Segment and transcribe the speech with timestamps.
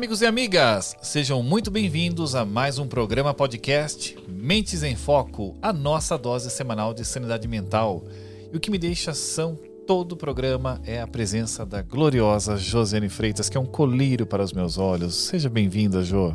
[0.00, 0.96] amigos e amigas!
[1.02, 6.94] Sejam muito bem-vindos a mais um programa podcast Mentes em Foco, a nossa dose semanal
[6.94, 8.02] de sanidade mental.
[8.50, 13.10] E o que me deixa são todo o programa é a presença da gloriosa Josiane
[13.10, 15.14] Freitas, que é um colírio para os meus olhos.
[15.14, 16.34] Seja bem-vinda, Jo.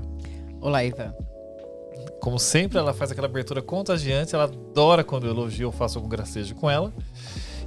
[0.62, 1.12] Olá, Ivan.
[2.22, 6.08] Como sempre, ela faz aquela abertura contagiante, ela adora quando eu elogio ou faço algum
[6.08, 6.94] gracejo com ela.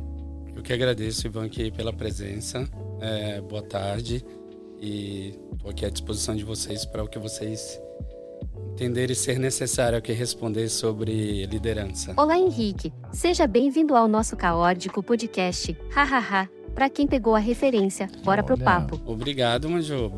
[0.55, 2.69] Eu que agradeço, Ivan, aqui pela presença.
[3.01, 4.23] É, boa tarde
[4.79, 7.81] e estou aqui à disposição de vocês para o que vocês
[8.73, 12.13] entender e ser necessário aqui responder sobre liderança.
[12.17, 12.93] Olá, Henrique.
[13.13, 15.77] Seja bem-vindo ao nosso caótico podcast.
[15.91, 16.49] Hahaha.
[16.75, 18.43] Para quem pegou a referência, bora Olha.
[18.43, 19.01] pro papo.
[19.07, 20.11] Obrigado, Manjo.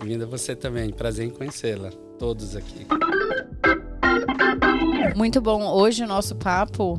[0.00, 0.90] Bem-vinda você também.
[0.90, 1.90] Prazer em conhecê-la.
[2.18, 2.86] Todos aqui.
[5.14, 5.62] Muito bom.
[5.70, 6.98] Hoje o nosso papo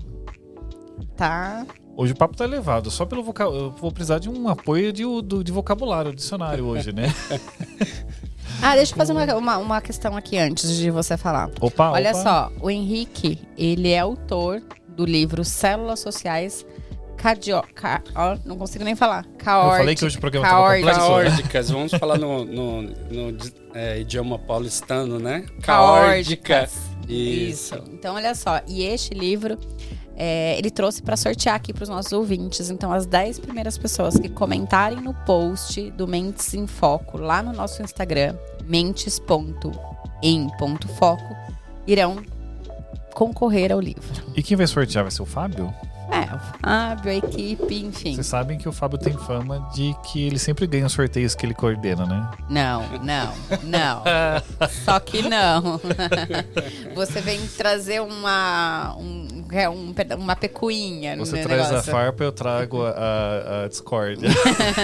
[1.16, 1.66] tá
[2.00, 2.90] Hoje o papo tá elevado.
[2.90, 3.66] Só pelo vocabulário.
[3.66, 5.04] Eu vou precisar de um apoio de,
[5.44, 7.14] de vocabulário, dicionário hoje, né?
[8.62, 11.50] Ah, deixa eu fazer uma, uma, uma, questão aqui antes de você falar.
[11.62, 12.22] Opa, Olha opa.
[12.22, 16.66] só, o Henrique, ele é autor do livro Células Sociais
[17.20, 17.62] Cardio...
[17.76, 18.02] Car...
[18.16, 19.26] Oh, não consigo nem falar.
[19.38, 19.76] Caórdica.
[19.76, 20.92] Eu falei que hoje o programa Caórdica.
[20.92, 21.70] estava Caórdicas.
[21.70, 23.38] Vamos falar no, no, no
[23.74, 25.46] é, idioma paulistano, né?
[25.62, 26.74] Caórdicas.
[27.08, 27.76] Isso.
[27.76, 27.84] Isso.
[27.92, 28.62] Então, olha só.
[28.68, 29.58] E este livro
[30.22, 32.70] é, ele trouxe para sortear aqui para os nossos ouvintes.
[32.70, 37.54] Então, as 10 primeiras pessoas que comentarem no post do Mentes em Foco, lá no
[37.54, 38.36] nosso Instagram,
[38.66, 39.76] mentes.em.foco,
[41.88, 42.18] irão
[43.14, 44.04] concorrer ao livro.
[44.36, 45.74] E quem vai sortear vai ser o Fábio?
[46.12, 48.16] É, o Fábio, a equipe, enfim.
[48.16, 51.46] Vocês sabem que o Fábio tem fama de que ele sempre ganha os sorteios que
[51.46, 52.32] ele coordena, né?
[52.50, 53.34] Não, não,
[53.64, 54.04] não.
[54.84, 55.80] Só que não.
[56.96, 59.28] Você vem trazer uma, um,
[59.72, 61.78] um, uma pecuinha Você no traz negócio.
[61.90, 64.30] a farpa, eu trago a, a, a discórdia.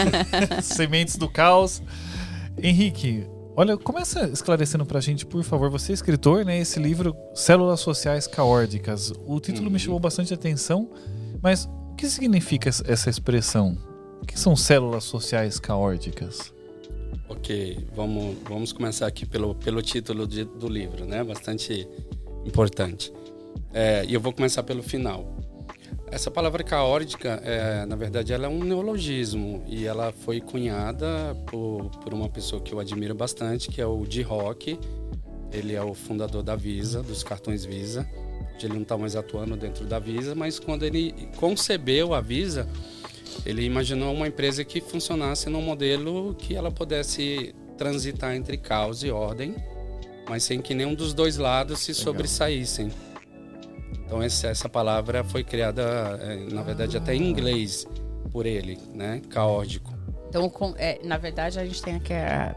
[0.61, 1.81] Sementes do caos.
[2.57, 3.27] Henrique,
[3.57, 5.69] Olha, começa esclarecendo pra gente, por favor.
[5.69, 6.59] Você é escritor, né?
[6.59, 9.13] Esse livro, Células Sociais Caórdicas.
[9.25, 9.73] O título uhum.
[9.73, 10.89] me chamou bastante atenção,
[11.41, 13.77] mas o que significa essa expressão?
[14.21, 16.53] O que são células sociais caórdicas?
[17.29, 21.23] Ok, vamos, vamos começar aqui pelo, pelo título de, do livro, né?
[21.23, 21.87] Bastante
[22.45, 23.13] importante.
[23.73, 25.34] É, e eu vou começar pelo final.
[26.11, 31.89] Essa palavra caórdica, é, na verdade, ela é um neologismo e ela foi cunhada por,
[32.01, 34.79] por uma pessoa que eu admiro bastante, que é o Di Rock.
[35.51, 38.07] Ele é o fundador da Visa, dos cartões Visa.
[38.61, 42.67] Ele não está mais atuando dentro da Visa, mas quando ele concebeu a Visa,
[43.45, 49.11] ele imaginou uma empresa que funcionasse num modelo que ela pudesse transitar entre caos e
[49.11, 49.55] ordem,
[50.29, 52.03] mas sem que nenhum dos dois lados se Legal.
[52.03, 52.91] sobressaíssem.
[54.05, 55.83] Então essa, palavra foi criada,
[56.21, 57.87] é, na verdade, até em inglês
[58.31, 59.21] por ele, né?
[59.29, 59.93] Caótico.
[60.27, 62.13] Então, com, é, na verdade, a gente tem aqui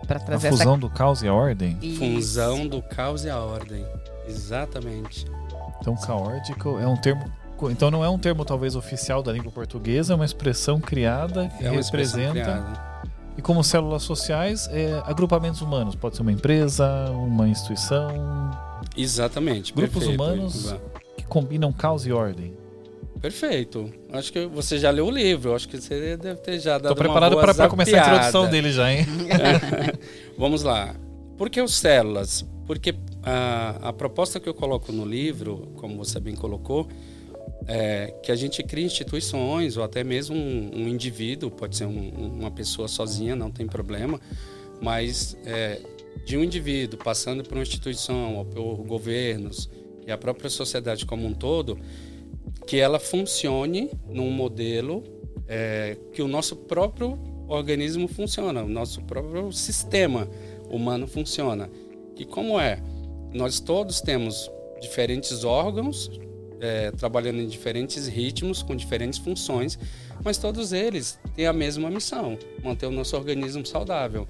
[0.06, 0.80] para trazer a fusão essa...
[0.80, 1.78] do caos e a ordem.
[1.80, 1.98] Isso.
[1.98, 3.86] Fusão do caos e a ordem,
[4.26, 5.26] exatamente.
[5.80, 7.24] Então, caótico é um termo
[7.70, 11.66] então não é um termo talvez oficial da língua portuguesa, é uma expressão criada que
[11.66, 12.32] é representa.
[12.32, 12.88] Criada.
[13.36, 15.94] E como células sociais, é, agrupamentos humanos.
[15.94, 18.50] Pode ser uma empresa, uma instituição.
[18.96, 19.72] Exatamente.
[19.72, 20.80] Grupos perfeito, humanos Ivan.
[21.28, 22.56] Combinam caos e ordem.
[23.20, 23.90] Perfeito.
[24.12, 25.54] Acho que você já leu o livro.
[25.54, 28.92] Acho que você deve ter já dado uma preparado para, começar a introdução dele já,
[28.92, 29.04] hein?
[30.38, 30.94] Vamos lá.
[31.36, 32.44] Por que os células?
[32.66, 36.86] Porque a, a proposta que eu coloco no livro, como você bem colocou,
[37.66, 42.10] é que a gente cria instituições ou até mesmo um, um indivíduo, pode ser um-
[42.38, 44.20] uma pessoa sozinha, não tem problema,
[44.80, 45.80] mas é,
[46.24, 49.68] de um indivíduo passando por uma instituição ou por governos
[50.08, 51.78] e a própria sociedade como um todo,
[52.66, 55.04] que ela funcione num modelo
[55.46, 60.26] é, que o nosso próprio organismo funciona, o nosso próprio sistema
[60.70, 61.70] humano funciona.
[62.16, 62.82] E como é?
[63.34, 64.50] Nós todos temos
[64.80, 66.10] diferentes órgãos
[66.58, 69.78] é, trabalhando em diferentes ritmos, com diferentes funções,
[70.24, 74.26] mas todos eles têm a mesma missão: manter o nosso organismo saudável.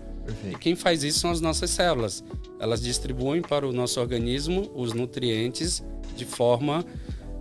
[0.50, 2.22] E quem faz isso são as nossas células.
[2.60, 5.84] Elas distribuem para o nosso organismo os nutrientes
[6.16, 6.84] de forma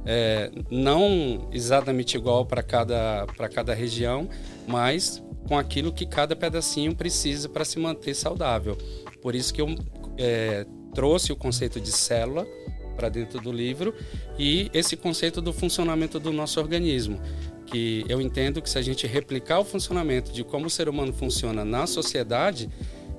[0.05, 4.29] é, não exatamente igual para cada, cada região,
[4.65, 8.77] mas com aquilo que cada pedacinho precisa para se manter saudável.
[9.21, 9.75] Por isso que eu
[10.17, 12.47] é, trouxe o conceito de célula
[12.95, 13.93] para dentro do livro
[14.39, 17.19] e esse conceito do funcionamento do nosso organismo,
[17.65, 21.13] que eu entendo que se a gente replicar o funcionamento de como o ser humano
[21.13, 22.69] funciona na sociedade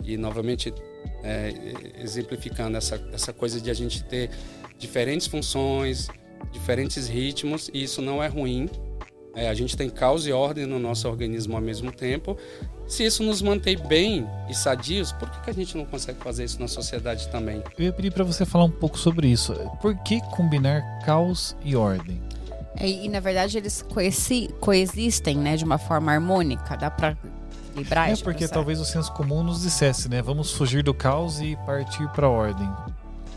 [0.05, 0.73] e novamente
[1.23, 1.53] é,
[1.99, 4.31] exemplificando essa, essa coisa de a gente ter
[4.79, 6.09] diferentes funções,
[6.53, 8.69] diferentes ritmos, e isso não é ruim.
[9.35, 12.37] É, a gente tem causa e ordem no nosso organismo ao mesmo tempo.
[12.89, 16.45] Se isso nos mantém bem e sadios, por que, que a gente não consegue fazer
[16.45, 17.63] isso na sociedade também?
[17.79, 19.53] Eu ia pedir para você falar um pouco sobre isso.
[19.81, 22.21] Por que combinar caos e ordem?
[22.81, 26.77] E, e, na verdade eles coexi- coexistem, né, de uma forma harmônica.
[26.77, 27.17] Dá pra
[27.81, 30.23] equilibrar É esse porque talvez o senso comum nos dissesse, né?
[30.23, 32.69] Vamos fugir do caos e partir para a ordem.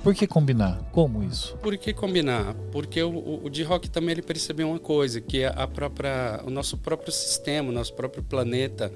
[0.04, 0.82] Por que combinar?
[0.92, 1.56] Como isso?
[1.58, 2.56] Por que combinar?
[2.72, 6.76] Porque o, o, o D-Rock também ele percebeu uma coisa, que a própria, o nosso
[6.78, 8.92] próprio sistema, o nosso próprio planeta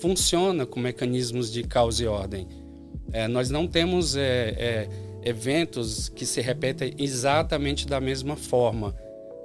[0.00, 2.48] funciona com mecanismos de causa e ordem.
[3.12, 4.88] É, nós não temos é, é,
[5.22, 8.94] eventos que se repetem exatamente da mesma forma.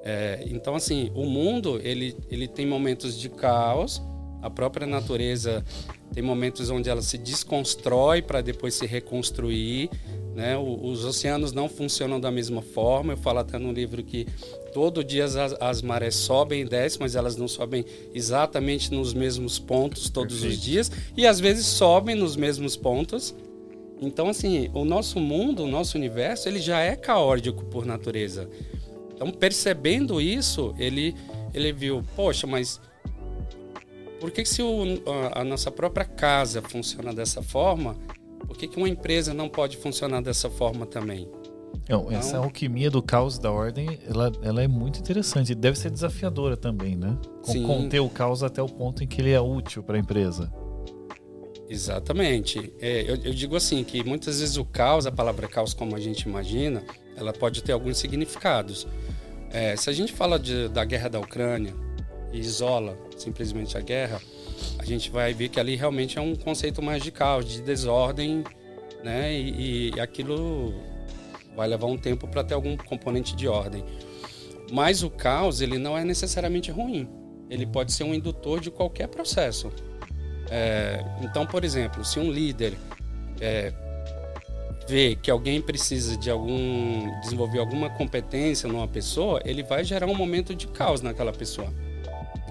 [0.04, 4.02] É, então, assim, o mundo ele, ele tem momentos de caos,
[4.44, 5.64] a própria natureza
[6.14, 9.90] tem momentos onde ela se desconstrói para depois se reconstruir.
[10.36, 10.58] Né?
[10.58, 13.14] Os oceanos não funcionam da mesma forma.
[13.14, 14.28] Eu falo até no livro que
[14.74, 19.60] todo dia as, as marés sobem e descem, mas elas não sobem exatamente nos mesmos
[19.60, 20.64] pontos todos os Perfeito.
[20.64, 20.92] dias.
[21.16, 23.34] E às vezes sobem nos mesmos pontos.
[24.02, 28.50] Então, assim, o nosso mundo, o nosso universo, ele já é caótico por natureza.
[29.16, 31.16] Então, percebendo isso, ele,
[31.54, 32.82] ele viu, poxa, mas
[34.24, 35.04] por que, que se o-
[35.34, 37.98] a, a nossa própria casa funciona dessa forma,
[38.48, 41.30] por que, que uma empresa não pode funcionar dessa forma também?
[41.90, 45.54] Não, essa alquimia do caos e da ordem, ela, ela é muito interessante.
[45.54, 47.18] Deve ser desafiadora também, né?
[47.42, 47.64] Com-.
[47.68, 50.50] Conter o caos até o ponto em que ele é útil para a empresa.
[51.70, 52.74] Exatamente.
[52.80, 56.00] É, eu, eu digo assim que muitas vezes o caos, a palavra caos como a
[56.00, 56.82] gente imagina,
[57.18, 58.88] ela pode ter alguns significados.
[59.52, 61.74] É, se a gente fala de- da guerra da Ucrânia
[62.32, 64.22] e isola simplesmente a guerra,
[64.80, 68.44] a gente vai ver que ali realmente é um conceito mais de caos, de desordem,
[69.04, 69.34] né?
[69.34, 70.74] E, e aquilo
[71.56, 73.84] vai levar um tempo para ter algum componente de ordem.
[74.72, 77.08] Mas o caos, ele não é necessariamente ruim.
[77.50, 79.72] Ele pode ser um indutor de qualquer processo.
[80.50, 82.74] É, então, por exemplo, se um líder
[83.40, 83.72] é,
[84.88, 90.16] vê que alguém precisa de algum desenvolver alguma competência numa pessoa, ele vai gerar um
[90.16, 91.72] momento de caos naquela pessoa.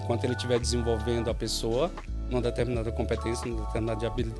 [0.03, 1.91] Enquanto ele estiver desenvolvendo a pessoa
[2.29, 3.45] numa determinada competência,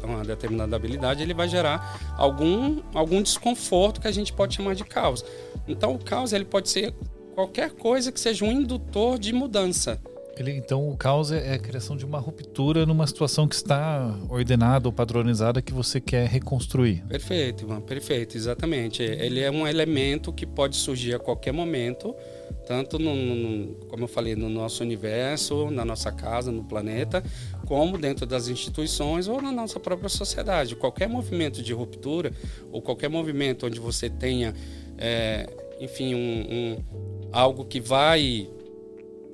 [0.03, 4.84] uma determinada habilidade, ele vai gerar algum algum desconforto que a gente pode chamar de
[4.84, 5.24] caos.
[5.67, 6.93] Então, o caos ele pode ser
[7.34, 10.01] qualquer coisa que seja um indutor de mudança.
[10.37, 14.17] Ele, então, o caos é é a criação de uma ruptura numa situação que está
[14.29, 17.03] ordenada ou padronizada que você quer reconstruir.
[17.07, 19.03] Perfeito, Ivan, perfeito, exatamente.
[19.03, 22.15] Ele é um elemento que pode surgir a qualquer momento,
[22.65, 27.23] tanto no, no- como eu falei, no nosso universo, na nossa casa, no planeta,
[27.67, 30.75] como dentro das instituições ou na nossa própria sociedade.
[30.75, 32.31] Qualquer movimento de ruptura
[32.71, 34.53] ou qualquer movimento onde você tenha,
[34.97, 35.47] é,
[35.79, 38.49] enfim, um, um- algo que vai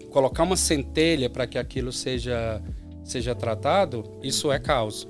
[0.09, 2.61] colocar uma centelha para que aquilo seja
[3.09, 5.07] seja tratado, isso é caos.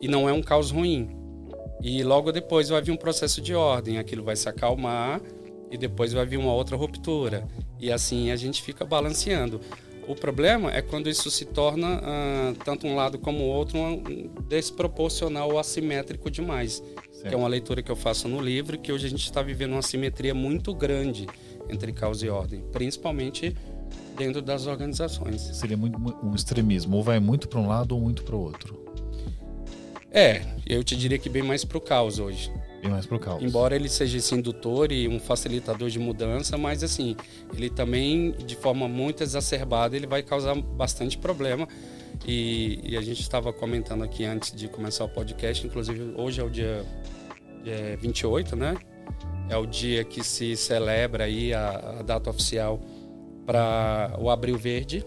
[0.00, 1.08] E não é um caos ruim.
[1.82, 5.20] E logo depois vai vir um processo de ordem, aquilo vai se acalmar
[5.70, 7.46] e depois vai vir uma outra ruptura.
[7.80, 9.60] E assim a gente fica balanceando.
[10.06, 14.02] o problema é quando isso se torna, uh, tanto um lado como o outro, um,
[14.48, 16.82] desproporcional ou assimétrico demais.
[17.10, 17.28] Certo.
[17.28, 19.72] Que é uma leitura que eu faço no livro, que hoje a gente está vivendo
[19.72, 21.26] uma assimetria muito grande
[21.68, 23.56] entre causa e ordem, principalmente
[24.16, 25.40] dentro das organizações.
[25.40, 28.84] Seria muito um extremismo, ou vai muito para um lado ou muito para o outro.
[30.10, 32.48] É, eu te diria que bem mais para o caos hoje.
[32.80, 33.42] Bem mais para o caos.
[33.42, 37.16] Embora ele seja esse indutor e um facilitador de mudança, mas assim,
[37.52, 41.66] ele também, de forma muito exacerbada, ele vai causar bastante problema.
[42.24, 46.44] E, e a gente estava comentando aqui antes de começar o podcast, inclusive hoje é
[46.44, 46.84] o dia
[47.66, 48.76] é, 28, né?
[49.48, 52.80] É o dia que se celebra aí a, a data oficial
[53.46, 55.04] para o Abril Verde,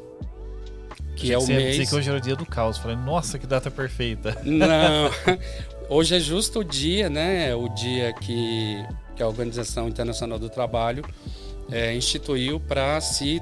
[1.15, 1.75] que é o mês.
[1.75, 2.77] Dizer que hoje era o dia do caos.
[2.77, 4.37] Falei, nossa, que data perfeita.
[4.43, 5.09] Não.
[5.89, 7.55] Hoje é justo o dia, né?
[7.55, 11.01] O dia que, que a Organização Internacional do Trabalho
[11.71, 13.41] é, instituiu para se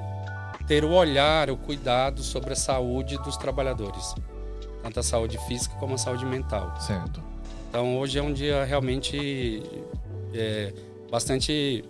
[0.66, 4.14] ter o olhar, o cuidado sobre a saúde dos trabalhadores,
[4.82, 6.72] tanto a saúde física como a saúde mental.
[6.80, 7.20] Certo.
[7.68, 9.62] Então hoje é um dia realmente
[10.32, 10.72] é,
[11.10, 11.84] bastante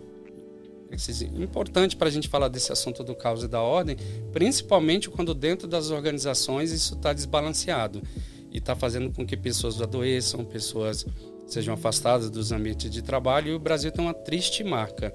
[1.37, 3.97] importante para a gente falar desse assunto do caos e da ordem,
[4.33, 8.03] principalmente quando dentro das organizações isso está desbalanceado
[8.51, 11.05] e está fazendo com que pessoas adoeçam, pessoas
[11.47, 13.53] sejam afastadas dos ambientes de trabalho.
[13.53, 15.15] E o Brasil tem uma triste marca.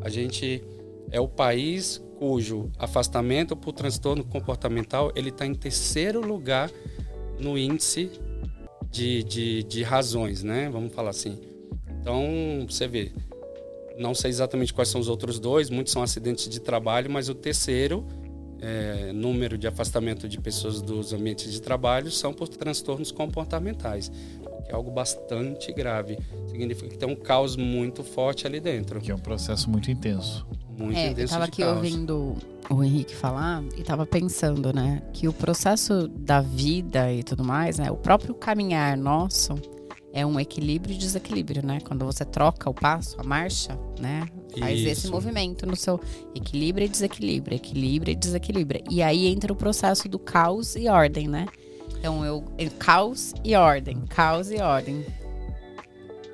[0.00, 0.62] A gente
[1.10, 6.70] é o país cujo afastamento por transtorno comportamental ele está em terceiro lugar
[7.38, 8.10] no índice
[8.90, 10.68] de, de, de razões, né?
[10.70, 11.40] Vamos falar assim.
[12.00, 13.12] Então, você vê,
[13.98, 17.34] não sei exatamente quais são os outros dois, muitos são acidentes de trabalho, mas o
[17.34, 18.06] terceiro
[18.62, 24.10] é, número de afastamento de pessoas dos ambientes de trabalho são por transtornos comportamentais,
[24.64, 26.16] que é algo bastante grave.
[26.46, 29.00] Significa que tem um caos muito forte ali dentro.
[29.00, 30.46] Que é um processo muito intenso.
[30.78, 31.20] Muito é, intenso.
[31.20, 31.76] Eu estava aqui caos.
[31.76, 32.36] ouvindo
[32.70, 37.78] o Henrique falar e estava pensando, né, que o processo da vida e tudo mais,
[37.78, 39.54] né, o próprio caminhar nosso
[40.12, 41.78] é um equilíbrio e desequilíbrio, né?
[41.82, 44.28] Quando você troca o passo, a marcha, né?
[44.58, 44.88] Faz Isso.
[44.88, 45.98] esse movimento no seu
[46.34, 48.84] equilíbrio e desequilíbrio, equilíbrio e desequilíbrio.
[48.90, 51.46] E aí entra o processo do caos e ordem, né?
[51.98, 55.04] Então eu, eu caos e ordem, caos e ordem.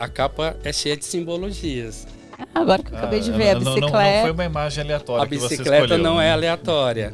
[0.01, 2.07] A capa é cheia de simbologias.
[2.39, 3.81] Ah, agora que eu acabei de ah, ver a bicicleta.
[3.81, 5.23] Não, não, não, foi uma imagem aleatória.
[5.23, 6.29] A bicicleta escolheu, não né?
[6.29, 7.13] é aleatória.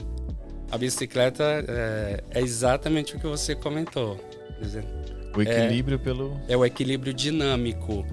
[0.71, 4.19] A bicicleta é, é, exatamente o que você comentou.
[5.37, 6.41] O equilíbrio é, pelo.
[6.49, 8.07] É o equilíbrio dinâmico.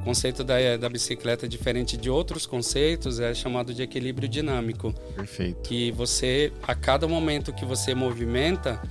[0.00, 4.92] O conceito da, da bicicleta, diferente de outros conceitos, é chamado de equilíbrio dinâmico.
[5.16, 5.62] Perfeito.
[5.62, 8.82] Que você, a cada momento que você movimenta,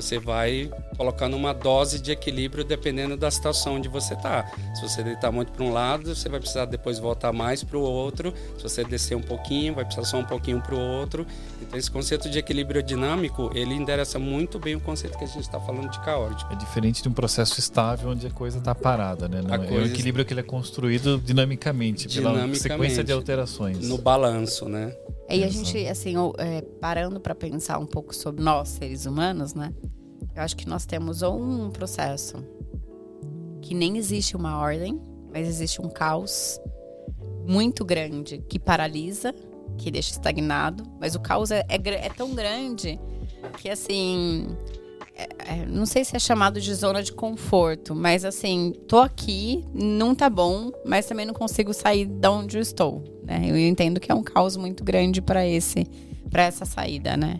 [0.00, 4.48] você vai colocando uma dose de equilíbrio dependendo da situação onde você está.
[4.74, 7.80] Se você deitar muito para um lado, você vai precisar depois voltar mais para o
[7.80, 8.32] outro.
[8.56, 11.26] Se você descer um pouquinho, vai precisar só um pouquinho para o outro.
[11.60, 15.40] Então esse conceito de equilíbrio dinâmico, ele endereça muito bem o conceito que a gente
[15.40, 16.52] está falando de caótico.
[16.52, 19.42] É diferente de um processo estável onde a coisa está parada, né?
[19.42, 19.82] Não, é coisa...
[19.82, 23.88] um equilíbrio que ele é construído dinamicamente, dinamicamente, pela sequência de alterações.
[23.88, 24.94] No balanço, né?
[25.30, 29.74] E a gente, assim, é, parando para pensar um pouco sobre nós, seres humanos, né?
[30.34, 32.36] Eu acho que nós temos ou um processo
[33.60, 34.98] que nem existe uma ordem,
[35.30, 36.58] mas existe um caos
[37.46, 39.34] muito grande que paralisa,
[39.76, 40.84] que deixa estagnado.
[40.98, 42.98] Mas o caos é, é, é tão grande
[43.58, 44.56] que, assim,
[45.14, 49.64] é, é, não sei se é chamado de zona de conforto, mas assim, tô aqui,
[49.74, 53.42] não tá bom, mas também não consigo sair de onde eu estou, né?
[53.46, 55.86] Eu entendo que é um caos muito grande para esse,
[56.30, 57.38] para essa saída, né?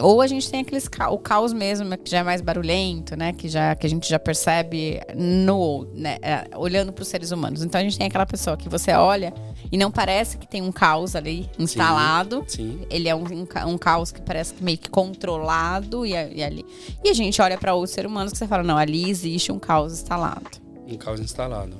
[0.00, 3.32] Ou a gente tem aqueles o caos mesmo, que já é mais barulhento, né?
[3.32, 6.16] Que, já, que a gente já percebe no, né?
[6.22, 7.64] É, olhando para os seres humanos.
[7.64, 9.34] Então a gente tem aquela pessoa que você olha
[9.72, 12.44] e não parece que tem um caos ali instalado.
[12.46, 12.86] Sim, sim.
[12.88, 16.64] Ele é um, um, um, caos que parece meio que controlado e, e ali.
[17.02, 19.58] E a gente olha para outros seres humanos que você fala, não, ali existe um
[19.58, 20.48] caos instalado.
[20.86, 21.76] Um caos instalado.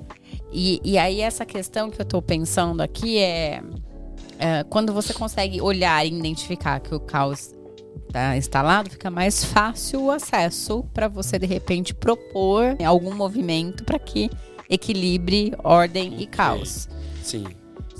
[0.53, 3.63] E, e aí essa questão que eu estou pensando aqui é,
[4.39, 7.55] é quando você consegue olhar e identificar que o caos
[8.13, 13.99] tá instalado, fica mais fácil o acesso para você de repente propor algum movimento para
[13.99, 14.29] que
[14.69, 16.23] equilibre ordem okay.
[16.23, 16.89] e caos.
[17.23, 17.45] Sim.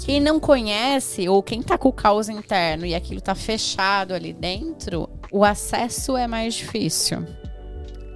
[0.05, 4.33] Quem não conhece ou quem tá com o caos interno e aquilo tá fechado ali
[4.33, 7.25] dentro, o acesso é mais difícil.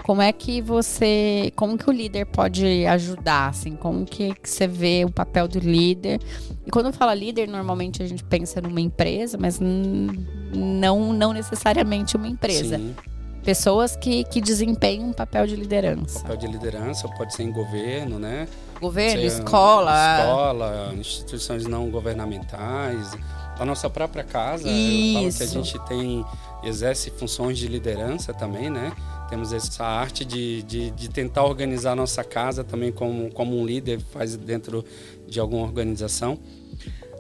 [0.05, 3.75] Como é que você, como que o líder pode ajudar, assim?
[3.75, 6.21] Como que, que você vê o papel do líder?
[6.67, 12.29] E quando fala líder, normalmente a gente pensa numa empresa, mas não, não necessariamente uma
[12.29, 12.77] empresa.
[12.77, 12.95] Sim.
[13.43, 16.21] Pessoas que, que desempenham um papel de liderança.
[16.21, 18.47] Papel de liderança pode ser em governo, né?
[18.79, 20.19] Governo, escola.
[20.21, 23.11] Escola, instituições não governamentais,
[23.59, 24.69] da nossa própria casa.
[24.69, 26.23] Eu falo que a gente tem
[26.63, 28.93] exerce funções de liderança também, né?
[29.35, 33.67] Temos essa arte de, de, de, tentar organizar a nossa casa também como, como um
[33.67, 34.85] líder faz dentro
[35.27, 36.39] de alguma organização.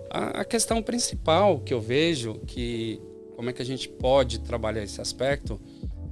[0.08, 3.00] A, a questão principal que eu vejo que
[3.34, 5.60] como é que a gente pode trabalhar esse aspecto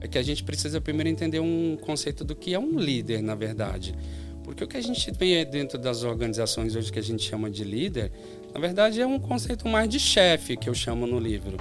[0.00, 3.36] é que a gente precisa primeiro entender um conceito do que é um líder, na
[3.36, 3.94] verdade.
[4.42, 7.62] Porque o que a gente vê dentro das organizações hoje que a gente chama de
[7.62, 8.10] líder,
[8.52, 11.58] na verdade é um conceito mais de chefe que eu chamo no livro.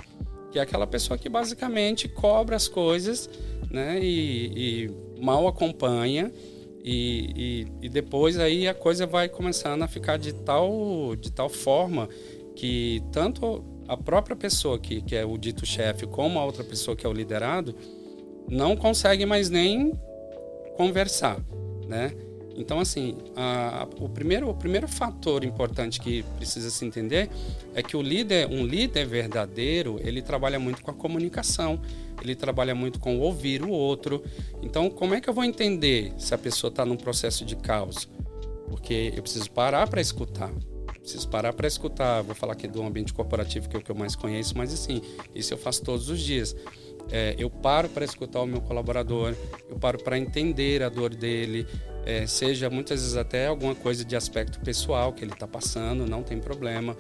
[0.52, 3.30] Que é aquela pessoa que basicamente cobra as coisas
[3.70, 6.32] né, e, e mal acompanha
[6.84, 11.48] e, e, e, depois aí a coisa vai começando a ficar de tal, de tal
[11.48, 12.10] forma
[12.56, 16.98] que tanto a própria pessoa que, que é o dito chefe como a outra pessoa
[16.98, 17.76] que é o liderado
[18.50, 19.94] não consegue mais nem
[20.76, 21.40] conversar,
[21.88, 22.12] né?
[22.56, 27.30] Então, assim, a, o, primeiro, o primeiro fator importante que precisa se entender
[27.74, 31.80] é que o líder, um líder verdadeiro, ele trabalha muito com a comunicação,
[32.22, 34.24] ele trabalha muito com ouvir o outro.
[34.62, 38.08] Então, como é que eu vou entender se a pessoa está num processo de caos?
[38.68, 40.52] Porque eu preciso parar para escutar.
[41.00, 42.22] Preciso parar para escutar.
[42.22, 45.02] Vou falar aqui do ambiente corporativo, que é o que eu mais conheço, mas assim,
[45.34, 46.56] isso eu faço todos os dias.
[47.10, 49.36] É, eu paro para escutar o meu colaborador,
[49.70, 51.68] eu paro para entender a dor dele,
[52.06, 56.24] é, seja muitas vezes até alguma coisa de aspecto pessoal que ele está passando, não
[56.24, 56.98] tem problema.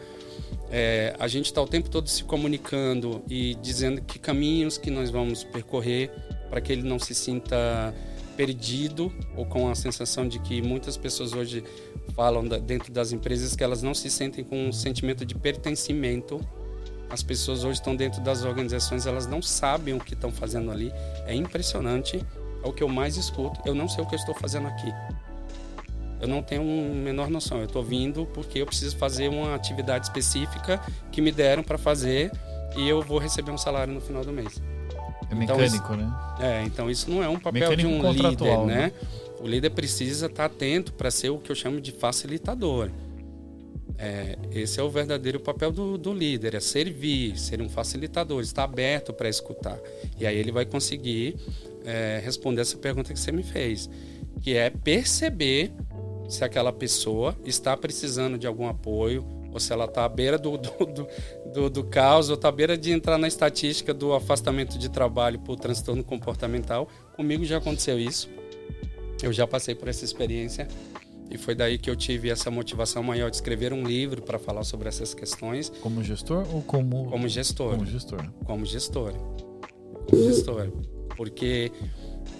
[0.69, 5.09] É, a gente está o tempo todo se comunicando e dizendo que caminhos que nós
[5.09, 6.11] vamos percorrer
[6.49, 7.93] para que ele não se sinta
[8.37, 11.63] perdido ou com a sensação de que muitas pessoas hoje
[12.15, 16.39] falam da, dentro das empresas que elas não se sentem com um sentimento de pertencimento.
[17.09, 20.91] As pessoas hoje estão dentro das organizações, elas não sabem o que estão fazendo ali.
[21.25, 22.25] É impressionante
[22.63, 23.59] é o que eu mais escuto.
[23.65, 24.93] Eu não sei o que eu estou fazendo aqui.
[26.19, 27.57] Eu não tenho a menor noção.
[27.57, 30.79] Eu estou vindo porque eu preciso fazer uma atividade específica
[31.11, 32.31] que me deram para fazer
[32.77, 34.61] e eu vou receber um salário no final do mês.
[35.29, 36.13] É então, mecânico, isso, né?
[36.39, 38.75] É, então isso não é um papel mecânico de um líder, né?
[38.75, 38.91] né?
[39.39, 42.91] O líder precisa estar tá atento para ser o que eu chamo de facilitador.
[43.97, 48.63] É, esse é o verdadeiro papel do, do, líder, é servir, ser um facilitador, estar
[48.63, 49.79] aberto para escutar.
[50.19, 51.35] E aí ele vai conseguir
[51.85, 53.89] é, responder essa pergunta que você me fez,
[54.41, 55.71] que é perceber
[56.27, 60.57] se aquela pessoa está precisando de algum apoio, ou se ela está à beira do,
[60.57, 61.07] do, do,
[61.53, 65.39] do, do caos, ou está à beira de entrar na estatística do afastamento de trabalho
[65.39, 66.87] por transtorno comportamental.
[67.15, 68.29] Comigo já aconteceu isso.
[69.21, 70.67] Eu já passei por essa experiência.
[71.31, 74.65] E foi daí que eu tive essa motivação maior de escrever um livro para falar
[74.65, 75.69] sobre essas questões.
[75.81, 77.05] Como gestor ou como.
[77.09, 77.71] Como gestor.
[77.71, 78.25] Como gestor.
[78.43, 79.13] Como gestor.
[80.09, 80.71] Como gestor.
[81.15, 81.71] Porque,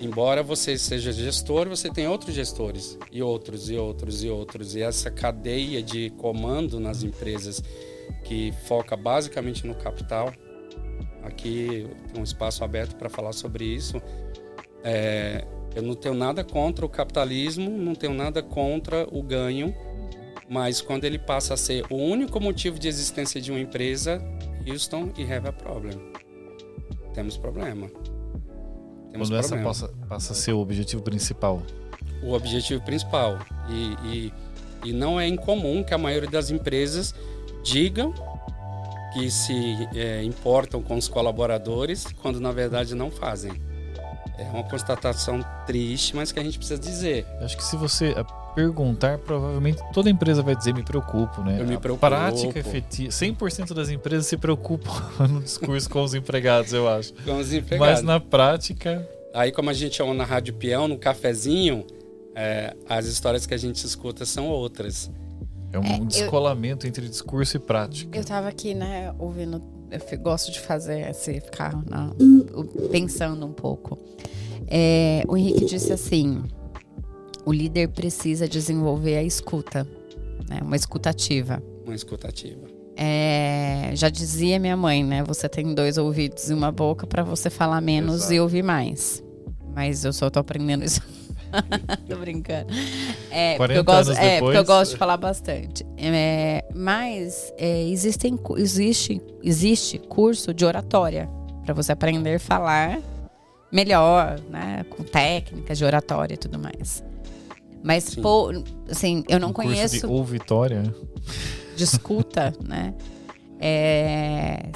[0.02, 4.76] embora você seja gestor, você tem outros gestores, e outros, e outros, e outros.
[4.76, 7.64] E essa cadeia de comando nas empresas
[8.26, 10.34] que foca basicamente no capital,
[11.24, 14.02] aqui tem um espaço aberto para falar sobre isso.
[14.84, 15.46] É,
[15.76, 19.74] eu não tenho nada contra o capitalismo, não tenho nada contra o ganho,
[20.50, 24.22] mas quando ele passa a ser o único motivo de existência de uma empresa,
[24.68, 25.98] Houston, e have a problem.
[27.14, 27.88] Temos problema.
[29.12, 31.62] Temos Quando essa passa, passa a ser o objetivo principal.
[32.24, 33.40] O objetivo principal.
[33.70, 37.14] E, e, e não é incomum que a maioria das empresas
[37.64, 38.14] digam
[39.14, 43.52] que se é, importam com os colaboradores, quando na verdade não fazem.
[44.38, 47.26] É uma constatação triste, mas que a gente precisa dizer.
[47.42, 48.16] Acho que se você
[48.56, 51.60] perguntar, provavelmente toda empresa vai dizer me preocupo, né?
[51.60, 52.06] Eu me preocupo.
[52.06, 54.92] A prática efetiva, 100% das empresas se preocupam
[55.28, 57.14] no discurso com os empregados, eu acho.
[57.26, 57.96] Com os empregados.
[57.96, 59.08] Mas na prática...
[59.34, 61.86] Aí como a gente chama na Rádio Peão, no cafezinho,
[62.36, 65.10] é, as histórias que a gente escuta são outras.
[65.74, 68.18] É um é, descolamento eu, entre discurso e prática.
[68.18, 72.12] Eu tava aqui, né, ouvindo, eu gosto de fazer assim, ficar na,
[72.92, 73.98] pensando um pouco.
[74.68, 76.44] É, o Henrique disse assim:
[77.46, 79.88] o líder precisa desenvolver a escuta,
[80.50, 80.60] né?
[80.62, 81.62] uma escutativa.
[81.86, 82.68] Uma escutativa.
[82.96, 85.24] É, já dizia minha mãe, né?
[85.24, 88.34] Você tem dois ouvidos e uma boca para você falar menos Exato.
[88.34, 89.24] e ouvir mais.
[89.74, 91.02] Mas eu só tô aprendendo isso.
[92.08, 92.74] tô brincando.
[93.30, 95.86] É, porque eu, gosto, é porque eu gosto de falar bastante.
[95.98, 101.30] É, mas é, existem, existe, existe curso de oratória
[101.64, 103.00] para você aprender a falar
[103.72, 104.86] melhor, né?
[104.90, 107.04] Com técnicas de oratória e tudo mais.
[107.84, 108.52] Mas, pô,
[108.90, 110.02] assim, eu não um conheço.
[110.02, 110.84] Curso de ou Vitória.
[111.76, 112.94] De escuta, né?
[113.60, 114.70] É,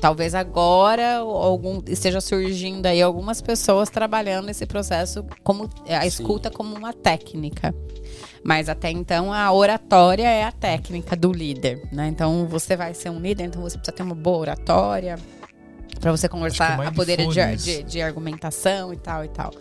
[0.00, 6.56] talvez agora algum, esteja surgindo aí algumas pessoas trabalhando esse processo como a escuta Sim.
[6.56, 7.74] como uma técnica.
[8.42, 12.08] Mas até então a oratória é a técnica do líder, né?
[12.08, 15.18] Então você vai ser um líder, então você precisa ter uma boa oratória
[16.00, 19.52] para você conversar, a poder de, de, de, argumentação e tal e tal.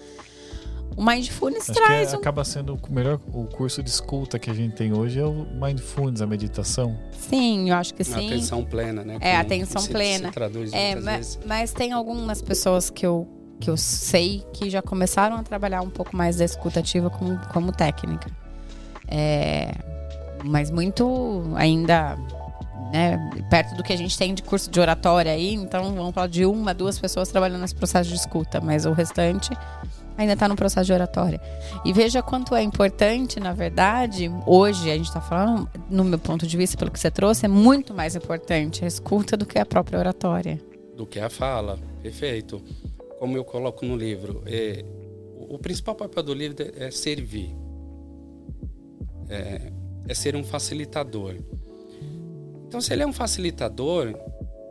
[0.99, 2.09] O Mindfulness Acho traz.
[2.09, 2.19] Que um...
[2.19, 5.47] acaba sendo o melhor o curso de escuta que a gente tem hoje é o
[5.53, 6.99] Mindfulness, a meditação.
[7.17, 8.27] Sim, eu acho que sim.
[8.27, 9.17] Atenção plena, né?
[9.21, 10.27] É, atenção se, plena.
[10.27, 13.25] Se traduz é, mas, mas tem algumas pessoas que eu
[13.61, 17.71] que eu sei que já começaram a trabalhar um pouco mais da escutativa como, como
[17.71, 18.29] técnica.
[19.07, 19.71] É,
[20.43, 22.17] mas muito ainda
[22.91, 23.17] né,
[23.49, 26.45] perto do que a gente tem de curso de oratória aí, então vamos falar de
[26.45, 29.49] uma, duas pessoas trabalhando nesse processo de escuta, mas o restante
[30.21, 31.41] ainda está no processo de oratória.
[31.85, 36.45] E veja quanto é importante, na verdade, hoje a gente está falando, no meu ponto
[36.45, 39.65] de vista, pelo que você trouxe, é muito mais importante a escuta do que a
[39.65, 40.59] própria oratória.
[40.95, 42.61] Do que a fala, perfeito
[43.19, 44.83] como eu coloco no livro, é,
[45.35, 47.53] o, principal papel do líder é servir,
[49.27, 49.73] é,
[50.07, 51.35] é, ser um facilitador.
[52.65, 54.15] Então, se ele é um facilitador,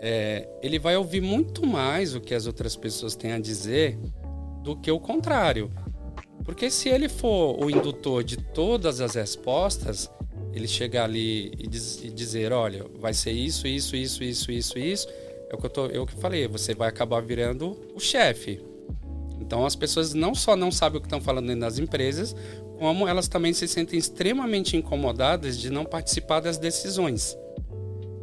[0.00, 3.98] é, ele vai ouvir muito mais o que as outras pessoas têm a dizer
[4.68, 5.70] do que o contrário.
[6.44, 10.10] Porque se ele for o indutor de todas as respostas,
[10.52, 14.78] ele chegar ali e, diz, e dizer, olha, vai ser isso, isso, isso, isso, isso,
[14.78, 15.08] isso
[15.50, 18.60] é o que eu, tô, eu que falei, você vai acabar virando o chefe.
[19.40, 22.36] Então as pessoas não só não sabem o que estão falando dentro das empresas,
[22.78, 27.36] como elas também se sentem extremamente incomodadas de não participar das decisões.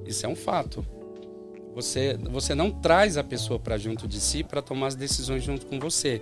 [0.06, 0.86] Isso é um fato.
[1.76, 5.66] Você, você não traz a pessoa para junto de si para tomar as decisões junto
[5.66, 6.22] com você.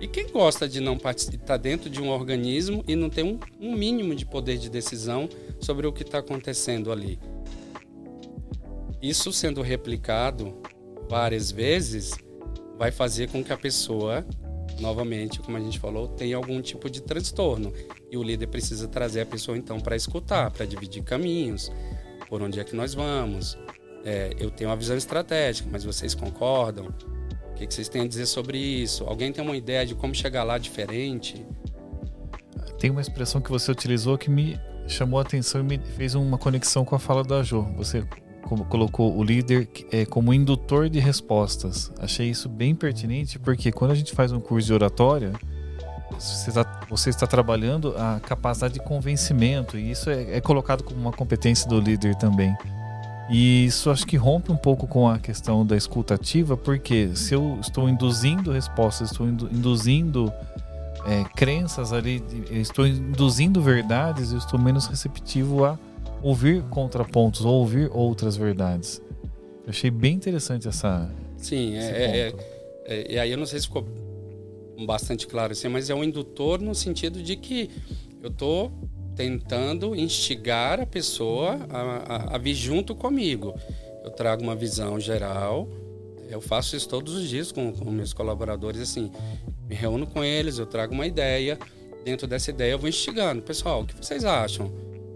[0.00, 3.74] E quem gosta de não estar dentro de um organismo e não ter um, um
[3.74, 5.28] mínimo de poder de decisão
[5.60, 7.18] sobre o que está acontecendo ali?
[9.02, 10.56] Isso sendo replicado
[11.08, 12.16] várias vezes
[12.78, 14.24] vai fazer com que a pessoa,
[14.78, 17.72] novamente, como a gente falou, tenha algum tipo de transtorno.
[18.08, 21.72] E o líder precisa trazer a pessoa então para escutar, para dividir caminhos,
[22.28, 23.58] por onde é que nós vamos.
[24.04, 26.92] É, eu tenho uma visão estratégica, mas vocês concordam?
[27.50, 29.04] O que, vocês têm a dizer sobre isso?
[29.04, 31.46] Alguém tem uma ideia de como chegar lá diferente?
[32.78, 36.36] Tem uma expressão que você utilizou que me chamou a atenção e me fez uma
[36.36, 37.62] conexão com a fala da Jo.
[37.76, 38.04] Você
[38.68, 41.92] colocou o líder é, como indutor de respostas.
[41.98, 45.32] Achei isso bem pertinente porque quando a gente faz um curso de oratória,
[46.18, 51.00] você está, você está trabalhando a capacidade de convencimento e isso é, é, colocado como
[51.00, 52.54] uma competência do líder também.
[53.30, 57.58] E isso acho que rompe um pouco com a questão da escutativa, porque se eu
[57.60, 60.32] estou induzindo respostas, estou induzindo
[61.06, 65.78] é, crenças ali, estou induzindo verdades, eu estou menos receptivo a
[66.22, 69.00] ouvir contrapontos ou ouvir outras verdades.
[69.64, 71.10] Eu achei bem interessante essa.
[71.36, 72.34] Sim, é, é,
[72.86, 73.86] é, E aí eu não sei se ficou
[74.86, 77.70] bastante claro assim, mas é um indutor no sentido de que
[78.22, 78.72] eu estou
[79.14, 83.54] tentando instigar a pessoa a, a, a, vir junto comigo.
[84.04, 85.68] Eu trago uma visão geral,
[86.28, 89.12] eu faço isso todos os dias com, com meus colaboradores, assim,
[89.68, 91.58] me reúno com eles, eu trago uma ideia,
[92.04, 93.42] dentro dessa ideia eu vou instigando.
[93.42, 94.72] Pessoal, o que vocês acham?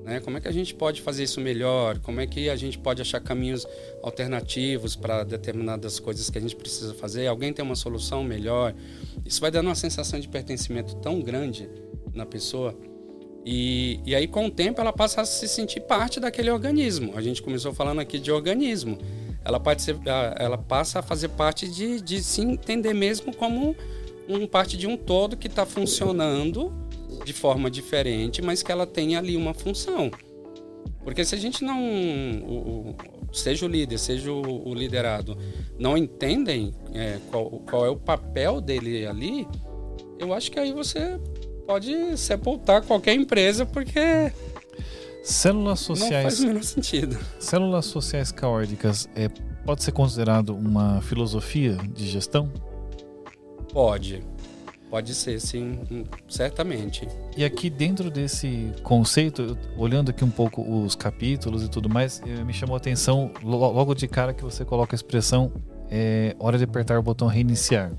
[0.07, 0.21] Né?
[0.21, 1.99] Como é que a gente pode fazer isso melhor?
[1.99, 3.67] Como é que a gente pode achar caminhos
[4.05, 7.27] alternativos para determinadas coisas que a gente precisa fazer?
[7.27, 8.73] Alguém tem uma solução melhor?
[9.25, 11.69] Isso vai dando uma sensação de pertencimento tão grande
[12.15, 12.79] na pessoa.
[13.49, 17.13] E, e aí, com o tempo, ela passa a se sentir parte daquele organismo.
[17.15, 18.99] A gente começou falando aqui de organismo.
[19.45, 19.97] Ela, ser,
[20.37, 23.77] ela passa a fazer parte de, de se entender mesmo como
[24.29, 26.73] um parte de um todo que está funcionando
[27.25, 30.11] de forma diferente, mas que ela tenha ali uma função.
[31.05, 31.81] Porque se a gente não,
[32.43, 32.97] o, o,
[33.33, 35.39] seja o líder, seja o, o liderado,
[35.79, 39.47] não entendem é, qual, qual é o papel dele ali,
[40.19, 41.21] eu acho que aí você
[41.67, 44.33] pode sepultar qualquer empresa, porque
[45.27, 46.13] Células sociais.
[46.13, 47.19] Não faz o menor sentido.
[47.41, 49.29] Células sociais caóticas é,
[49.65, 52.49] pode ser considerado uma filosofia de gestão?
[53.73, 54.23] Pode.
[54.89, 55.81] Pode ser, sim,
[56.29, 57.09] certamente.
[57.37, 62.45] E aqui dentro desse conceito, olhando aqui um pouco os capítulos e tudo mais, eh,
[62.45, 65.53] me chamou a atenção logo de cara que você coloca a expressão
[65.91, 67.93] é, hora de apertar o botão reiniciar.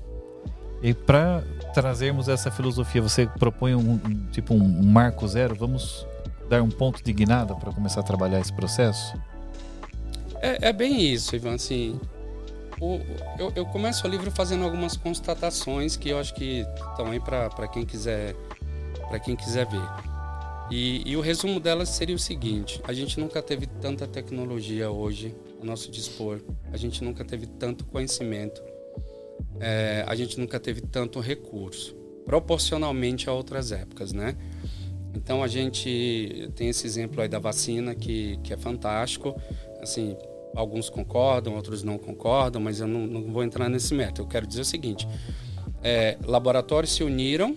[0.82, 1.44] E para
[1.78, 5.54] trazermos essa filosofia, você propõe um, um tipo um, um marco zero?
[5.54, 6.04] Vamos
[6.48, 9.16] dar um ponto de guinada para começar a trabalhar esse processo?
[10.40, 11.54] É, é bem isso, Ivan.
[11.54, 12.00] Assim,
[12.80, 12.98] o,
[13.38, 17.68] eu, eu, começo o livro fazendo algumas constatações que eu acho que estão aí para
[17.68, 18.34] quem quiser
[19.08, 19.88] para quem quiser ver.
[20.70, 25.32] E, e, o resumo delas seria o seguinte: a gente nunca teve tanta tecnologia hoje
[25.60, 26.40] ao nosso dispor,
[26.72, 28.60] a gente nunca teve tanto conhecimento,
[29.60, 34.36] é, a gente nunca teve tanto recurso, proporcionalmente a outras épocas, né?
[35.14, 39.34] Então a gente tem esse exemplo aí da vacina que, que é fantástico.
[39.80, 40.16] Assim,
[40.54, 44.22] alguns concordam, outros não concordam, mas eu não, não vou entrar nesse método.
[44.22, 45.08] Eu quero dizer o seguinte:
[45.82, 47.56] é, laboratórios se uniram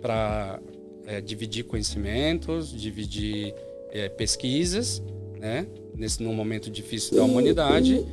[0.00, 0.60] para
[1.06, 3.54] é, dividir conhecimentos, dividir
[3.90, 5.02] é, pesquisas,
[5.38, 5.66] né?
[5.94, 8.04] Nesse num momento difícil da humanidade.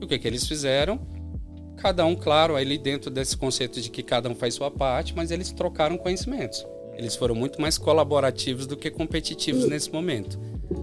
[0.00, 1.00] E o que que eles fizeram?
[1.76, 5.30] Cada um, claro, ali dentro desse conceito de que cada um faz sua parte, mas
[5.30, 6.66] eles trocaram conhecimentos.
[6.94, 10.38] Eles foram muito mais colaborativos do que competitivos nesse momento.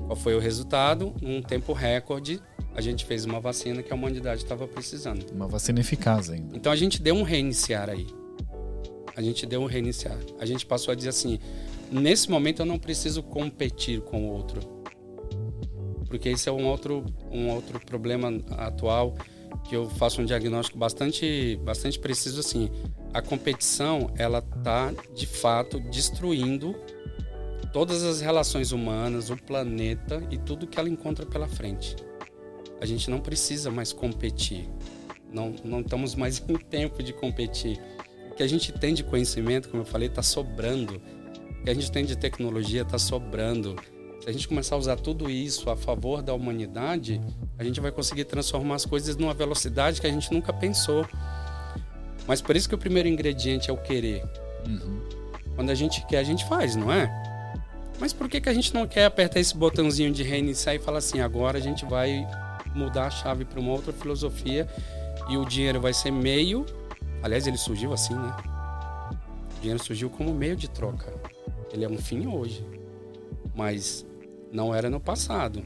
[0.06, 1.14] Qual foi o resultado?
[1.20, 2.40] Num tempo recorde,
[2.76, 5.26] a gente fez uma vacina que a humanidade estava precisando.
[5.32, 6.56] Uma vacina eficaz ainda.
[6.56, 8.08] Então a gente deu um reiniciar aí.
[9.16, 10.18] A gente deu um reiniciar.
[10.40, 11.40] A gente passou a dizer assim:
[11.92, 14.73] nesse momento eu não preciso competir com o outro.
[16.14, 19.16] Porque esse é um outro, um outro problema atual
[19.68, 22.70] que eu faço um diagnóstico bastante, bastante preciso assim.
[23.12, 26.76] A competição, ela tá de fato destruindo
[27.74, 31.96] todas as relações humanas, o planeta e tudo que ela encontra pela frente.
[32.80, 34.70] A gente não precisa mais competir.
[35.34, 37.82] Não, não estamos mais em tempo de competir.
[38.30, 41.02] O que a gente tem de conhecimento, como eu falei, está sobrando.
[41.60, 43.76] O que a gente tem de tecnologia está sobrando.
[44.24, 47.20] Se a gente começar a usar tudo isso a favor da humanidade,
[47.60, 51.06] a gente vai conseguir transformar as coisas numa velocidade que a gente nunca pensou.
[52.26, 54.24] Mas por isso que o primeiro ingrediente é o querer.
[54.66, 55.02] Uhum.
[55.58, 57.12] Quando a gente quer, a gente faz, não é?
[58.00, 61.00] Mas por que, que a gente não quer apertar esse botãozinho de reiniciar e falar
[61.00, 62.26] assim, agora a gente vai
[62.74, 64.70] mudar a chave para uma outra filosofia
[65.30, 66.66] e o dinheiro vai ser meio.
[67.22, 68.34] Aliás, ele surgiu assim, né?
[69.58, 71.14] O dinheiro surgiu como meio de troca.
[71.74, 72.66] Ele é um fim hoje.
[73.54, 74.06] Mas
[74.54, 75.64] não era no passado.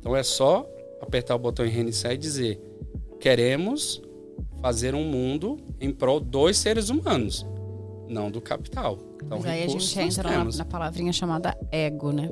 [0.00, 0.66] Então é só
[1.00, 2.60] apertar o botão em reiniciar e dizer:
[3.20, 4.02] queremos
[4.60, 7.46] fazer um mundo em prol dos seres humanos,
[8.08, 8.98] não do capital.
[9.16, 12.28] Então, Mas aí a gente entra na, na, palavrinha chamada ego, né?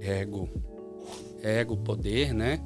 [0.00, 0.48] Ego.
[1.42, 2.60] Ego, poder, né?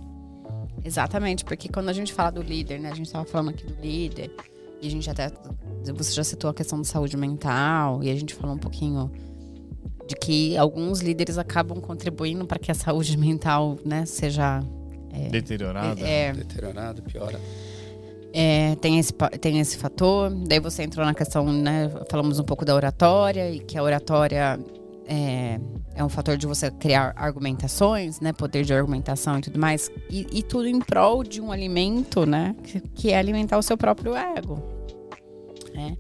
[0.84, 2.90] Exatamente, porque quando a gente fala do líder, né?
[2.90, 4.34] A gente estava falando aqui do líder,
[4.80, 5.30] e a gente até.
[5.94, 9.10] Você já citou a questão da saúde mental, e a gente falou um pouquinho
[10.06, 14.62] de que alguns líderes acabam contribuindo para que a saúde mental né, seja
[15.12, 16.00] é, deteriorada.
[16.00, 17.40] É, deteriorada, piora.
[18.34, 20.30] É, tem, esse, tem esse fator.
[20.30, 21.90] Daí você entrou na questão, né?
[22.10, 24.58] Falamos um pouco da oratória e que a oratória
[25.06, 25.60] é,
[25.94, 28.32] é um fator de você criar argumentações, né?
[28.32, 29.90] Poder de argumentação e tudo mais.
[30.08, 32.56] E, e tudo em prol de um alimento, né?
[32.62, 34.62] Que, que é alimentar o seu próprio ego.
[35.74, 35.96] Né?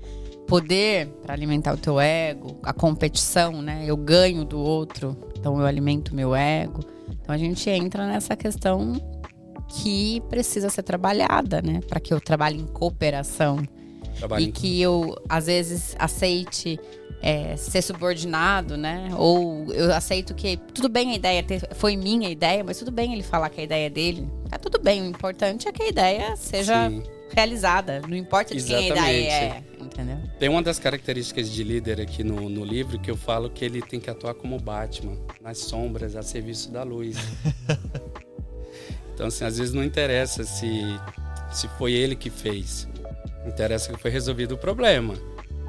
[0.52, 3.84] Poder para alimentar o teu ego, a competição, né?
[3.86, 6.80] Eu ganho do outro, então eu alimento meu ego.
[7.08, 8.92] Então a gente entra nessa questão
[9.66, 11.80] que precisa ser trabalhada, né?
[11.88, 13.66] Para que eu trabalhe em cooperação
[14.18, 16.78] Trabalho e que eu às vezes aceite
[17.22, 19.08] é, ser subordinado, né?
[19.16, 21.42] Ou eu aceito que tudo bem a ideia
[21.76, 24.28] foi minha ideia, mas tudo bem ele falar que a ideia é dele.
[24.50, 25.00] Tá tudo bem.
[25.00, 27.02] O importante é que a ideia seja Sim.
[27.34, 28.00] Realizada.
[28.06, 28.92] Não importa de Exatamente.
[28.92, 30.18] quem a ideia é entendeu?
[30.38, 33.82] Tem uma das características de líder aqui no, no livro que eu falo que ele
[33.82, 37.16] tem que atuar como Batman, nas sombras, a serviço da luz.
[39.14, 40.82] então, assim, às vezes não interessa se,
[41.52, 42.88] se foi ele que fez.
[43.46, 45.14] Interessa que foi resolvido o problema.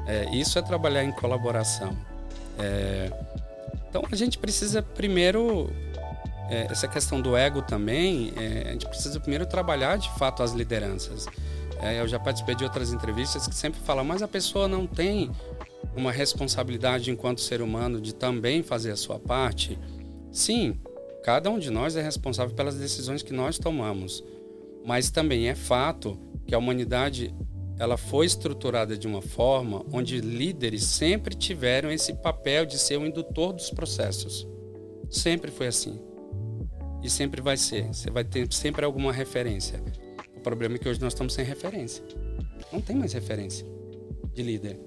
[0.06, 1.96] É, isso é trabalhar em colaboração.
[2.58, 3.10] É,
[3.88, 5.70] então, a gente precisa primeiro
[6.50, 10.52] é, essa questão do ego também, é, a gente precisa primeiro trabalhar de fato as
[10.52, 11.26] lideranças.
[11.84, 15.30] É, eu já participei de outras entrevistas que sempre falam, mas a pessoa não tem
[15.94, 19.78] uma responsabilidade enquanto ser humano de também fazer a sua parte?
[20.32, 20.80] Sim,
[21.22, 24.24] cada um de nós é responsável pelas decisões que nós tomamos.
[24.82, 27.34] Mas também é fato que a humanidade
[27.78, 33.04] ela foi estruturada de uma forma onde líderes sempre tiveram esse papel de ser o
[33.04, 34.48] indutor dos processos.
[35.10, 36.00] Sempre foi assim.
[37.02, 37.88] E sempre vai ser.
[37.88, 39.82] Você vai ter sempre alguma referência
[40.44, 42.04] problema é que hoje nós estamos sem referência.
[42.70, 43.66] Não tem mais referência
[44.32, 44.78] de líder.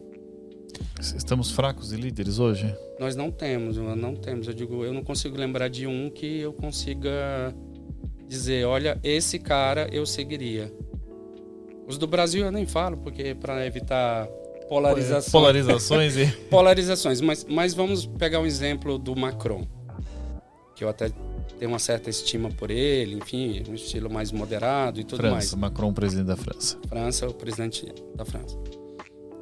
[0.99, 2.73] Estamos fracos de líderes hoje?
[2.99, 4.47] Nós não temos, não temos.
[4.47, 7.53] Eu digo, eu não consigo lembrar de um que eu consiga
[8.27, 10.71] dizer, olha, esse cara eu seguiria.
[11.87, 14.27] Os do Brasil eu nem falo, porque para evitar
[14.69, 15.31] polarizações.
[15.31, 19.65] Polarizações e polarizações, mas mas vamos pegar um exemplo do Macron,
[20.75, 21.09] que eu até
[21.57, 25.53] tem uma certa estima por ele, enfim, um estilo mais moderado e tudo França, mais.
[25.53, 26.77] Macron, presidente da França.
[26.87, 28.57] França, o presidente da França.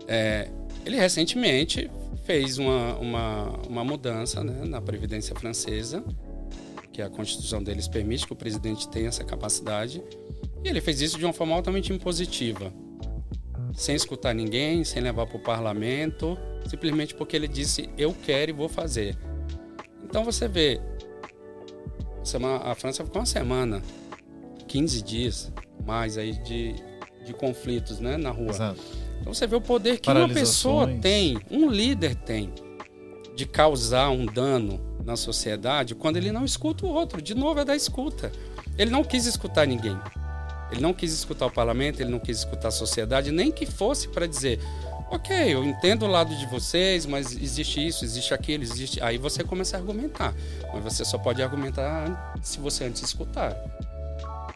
[0.08, 0.49] É,
[0.86, 1.89] ele recentemente
[2.23, 6.04] fez uma, uma, uma mudança né, na Previdência Francesa,
[6.91, 10.01] que a Constituição deles permite que o presidente tenha essa capacidade,
[10.63, 12.73] e ele fez isso de uma forma altamente impositiva.
[13.75, 18.54] sem escutar ninguém, sem levar para o parlamento, simplesmente porque ele disse eu quero e
[18.54, 19.17] vou fazer.
[20.04, 20.80] Então você vê,
[22.63, 23.81] a França ficou uma semana,
[24.67, 25.51] 15 dias
[25.85, 26.75] mais aí de,
[27.23, 28.49] de conflitos né, na rua.
[28.49, 28.81] Exato.
[29.21, 32.53] Então você vê o poder que uma pessoa tem, um líder tem,
[33.35, 37.21] de causar um dano na sociedade quando ele não escuta o outro.
[37.21, 38.31] De novo, é da escuta.
[38.77, 39.97] Ele não quis escutar ninguém.
[40.71, 44.07] Ele não quis escutar o parlamento, ele não quis escutar a sociedade, nem que fosse
[44.07, 44.59] para dizer:
[45.09, 49.01] ok, eu entendo o lado de vocês, mas existe isso, existe aquilo, existe.
[49.01, 50.33] Aí você começa a argumentar.
[50.73, 53.55] Mas você só pode argumentar se você antes escutar.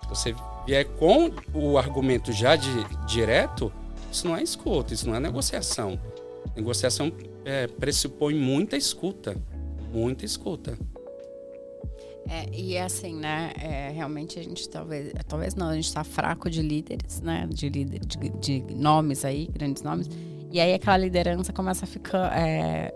[0.03, 0.35] Se você
[0.65, 2.69] vier com o argumento já de,
[3.07, 3.71] direto,
[4.12, 5.99] isso não é escuta, isso não é negociação.
[6.55, 7.12] Negociação
[7.45, 9.35] é, pressupõe muita escuta.
[9.91, 10.77] Muita escuta.
[12.29, 13.51] É, e assim, né?
[13.59, 17.47] É, realmente a gente talvez, talvez não, a gente está fraco de líderes, né?
[17.49, 20.07] De líder, de, de, nomes aí, grandes nomes.
[20.51, 22.38] E aí aquela liderança começa a ficar.
[22.38, 22.93] É,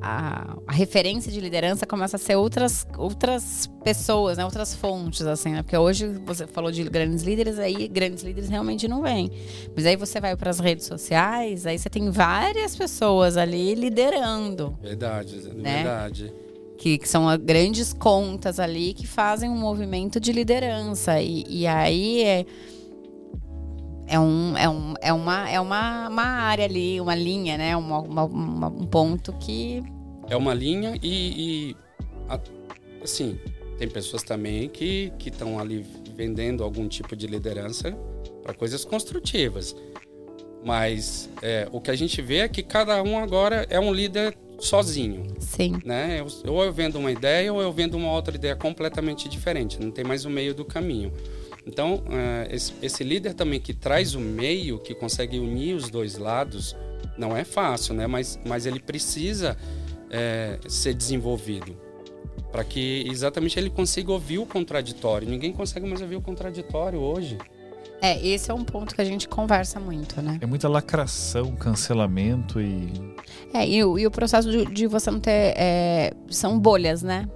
[0.00, 4.44] a, a, referência de liderança começa a ser outras, outras pessoas, né?
[4.44, 5.62] outras fontes, assim, né?
[5.62, 9.30] Porque hoje você falou de grandes líderes, aí grandes líderes realmente não vêm.
[9.74, 14.78] Mas aí você vai para as redes sociais, aí você tem várias pessoas ali liderando.
[14.80, 15.82] Verdade, né?
[15.82, 16.32] verdade
[16.78, 21.20] que, que, são grandes contas ali que fazem um movimento de liderança.
[21.20, 22.46] E, e aí é,
[24.08, 27.76] é, um, é, um, é, uma, é uma, uma área ali, uma linha, né?
[27.76, 29.82] Uma, uma, uma um ponto que.
[30.28, 31.76] É uma linha e, e
[33.02, 33.38] assim,
[33.78, 37.96] tem pessoas também que estão ali vendendo algum tipo de liderança
[38.42, 39.76] para coisas construtivas.
[40.64, 44.36] Mas é, o que a gente vê é que cada um agora é um líder
[44.58, 45.22] sozinho.
[45.38, 45.78] Sim.
[45.84, 46.24] Né?
[46.46, 49.80] Ou eu vendo uma ideia ou eu vendo uma outra ideia completamente diferente.
[49.80, 51.12] Não tem mais o meio do caminho.
[51.68, 52.02] Então,
[52.50, 56.74] esse, esse, líder também que traz o meio, que consegue unir os dois lados,
[57.18, 58.06] não é fácil, né?
[58.06, 59.54] Mas, mas ele precisa
[60.10, 61.76] é, ser desenvolvido
[62.50, 65.28] para que exatamente ele consiga ouvir o contraditório.
[65.28, 67.36] Ninguém consegue mais ouvir o contraditório hoje.
[68.00, 70.38] É, esse é um ponto que a gente conversa muito, né?
[70.40, 72.92] É muita lacração, cancelamento e.
[73.52, 75.54] É, e, e o processo de, de você não ter.
[75.56, 77.28] É, são bolhas, né?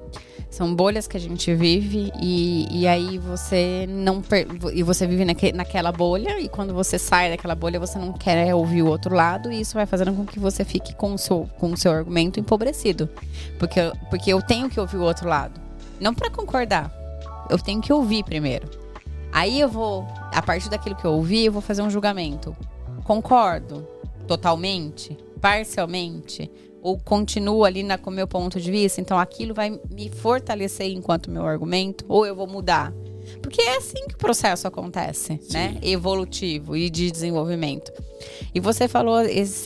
[0.52, 5.24] São bolhas que a gente vive e, e aí você não per, e você vive
[5.24, 9.14] naque, naquela bolha e quando você sai daquela bolha você não quer ouvir o outro
[9.14, 11.90] lado e isso vai fazendo com que você fique com o seu, com o seu
[11.90, 13.08] argumento empobrecido.
[13.58, 15.58] Porque, porque eu tenho que ouvir o outro lado.
[15.98, 16.92] Não para concordar.
[17.48, 18.68] Eu tenho que ouvir primeiro.
[19.32, 22.54] Aí eu vou, a partir daquilo que eu ouvi, eu vou fazer um julgamento.
[23.04, 23.88] Concordo
[24.28, 26.50] totalmente, parcialmente,
[26.82, 30.90] ou continuo ali na, com o meu ponto de vista, então aquilo vai me fortalecer
[30.90, 32.92] enquanto meu argumento, ou eu vou mudar.
[33.40, 35.52] Porque é assim que o processo acontece, Sim.
[35.52, 35.78] né?
[35.80, 37.92] Evolutivo e de desenvolvimento.
[38.54, 39.20] E você falou,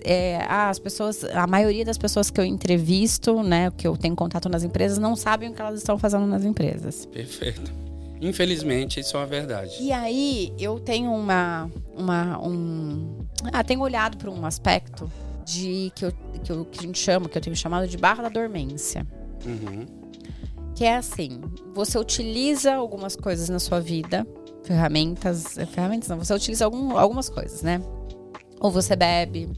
[0.05, 4.15] é, ah, as pessoas, a maioria das pessoas que eu entrevisto, né, que eu tenho
[4.15, 7.07] contato nas empresas, não sabem o que elas estão fazendo nas empresas.
[7.07, 7.73] Perfeito.
[8.21, 9.77] Infelizmente, isso é uma verdade.
[9.81, 11.71] E aí, eu tenho uma.
[11.95, 13.19] uma um,
[13.53, 15.11] ah, tenho olhado para um aspecto
[15.47, 18.25] de que, eu, que, eu, que a gente chama, que eu tenho chamado de barra
[18.25, 19.07] da dormência.
[19.45, 19.87] Uhum.
[20.75, 21.41] Que é assim:
[21.73, 24.27] você utiliza algumas coisas na sua vida,
[24.65, 25.57] ferramentas.
[25.73, 27.81] Ferramentas não, você utiliza algum, algumas coisas, né?
[28.59, 29.49] Ou você bebe,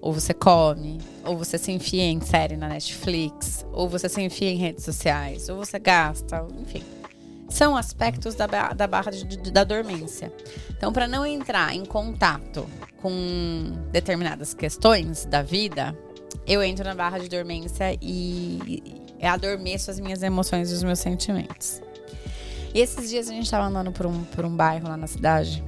[0.00, 4.50] ou você come, ou você se enfia em série na Netflix, ou você se enfia
[4.50, 6.82] em redes sociais, ou você gasta, enfim
[7.48, 10.32] são aspectos da, da barra de, de, da dormência.
[10.70, 12.68] Então, para não entrar em contato
[13.00, 15.96] com determinadas questões da vida,
[16.46, 18.82] eu entro na barra de dormência e
[19.22, 21.80] adormeço as minhas emoções e os meus sentimentos.
[22.74, 25.64] E esses dias a gente estava andando por um, por um bairro lá na cidade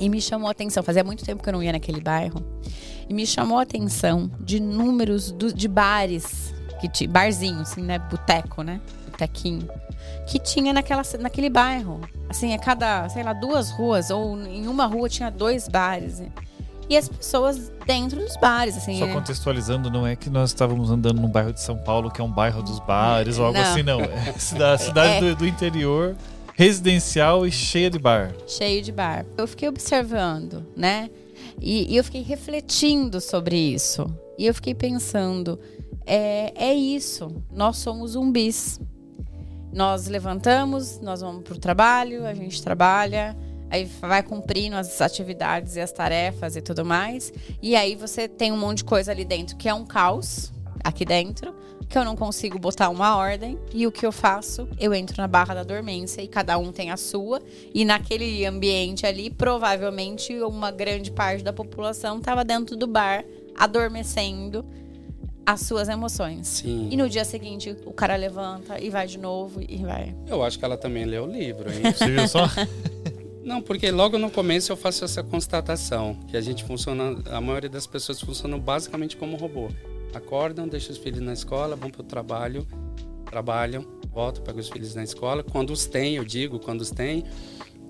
[0.00, 0.82] e me chamou a atenção.
[0.82, 2.44] Fazia muito tempo que eu não ia naquele bairro.
[3.08, 6.52] E me chamou a atenção de números do, de bares,
[6.92, 8.00] que barzinho, assim, né?
[8.00, 8.80] Boteco, né?
[9.08, 9.68] Botequinho
[10.26, 12.00] que tinha naquela, naquele bairro.
[12.28, 16.22] Assim, a cada, sei lá, duas ruas, ou em uma rua tinha dois bares.
[16.88, 18.98] E as pessoas dentro dos bares, assim.
[18.98, 22.24] Só contextualizando, não é que nós estávamos andando no bairro de São Paulo, que é
[22.24, 23.64] um bairro dos bares, ou algo não.
[23.64, 24.00] assim, não.
[24.26, 25.20] É cidade, cidade é.
[25.20, 26.16] Do, do interior,
[26.54, 28.32] residencial e cheia de bar.
[28.46, 29.26] Cheio de bar.
[29.36, 31.10] Eu fiquei observando, né?
[31.60, 34.06] E, e eu fiquei refletindo sobre isso.
[34.38, 35.58] E eu fiquei pensando,
[36.06, 38.80] é, é isso, nós somos zumbis.
[39.76, 43.36] Nós levantamos, nós vamos para o trabalho, a gente trabalha,
[43.68, 47.30] aí vai cumprindo as atividades e as tarefas e tudo mais.
[47.60, 50.50] E aí você tem um monte de coisa ali dentro que é um caos.
[50.82, 51.54] aqui dentro,
[51.90, 55.28] que eu não consigo botar uma ordem e o que eu faço, eu entro na
[55.28, 57.42] barra da dormência e cada um tem a sua
[57.74, 64.64] e naquele ambiente ali, provavelmente uma grande parte da população estava dentro do bar adormecendo
[65.46, 66.48] as suas emoções.
[66.48, 66.88] Sim.
[66.90, 70.14] E no dia seguinte o cara levanta e vai de novo e vai.
[70.26, 71.92] Eu acho que ela também leu o livro, hein?
[71.92, 72.46] Você viu só?
[73.44, 77.70] Não, porque logo no começo eu faço essa constatação, que a gente funciona, a maioria
[77.70, 79.68] das pessoas funcionam basicamente como robô.
[80.12, 82.66] Acordam, deixam os filhos na escola, vão para o trabalho,
[83.26, 85.44] trabalham, voltam, pegam os filhos na escola.
[85.44, 87.22] Quando os tem, eu digo, quando os tem,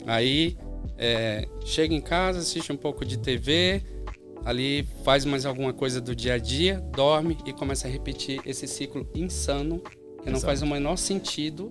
[0.05, 0.59] aí
[0.99, 3.83] é, chega em casa, assiste um pouco de TV,
[4.47, 8.69] ali faz mais alguma coisa do dia a dia, dorme e começa a repetir esse
[8.69, 10.47] ciclo insano, que não Exato.
[10.47, 11.69] faz o menor sentido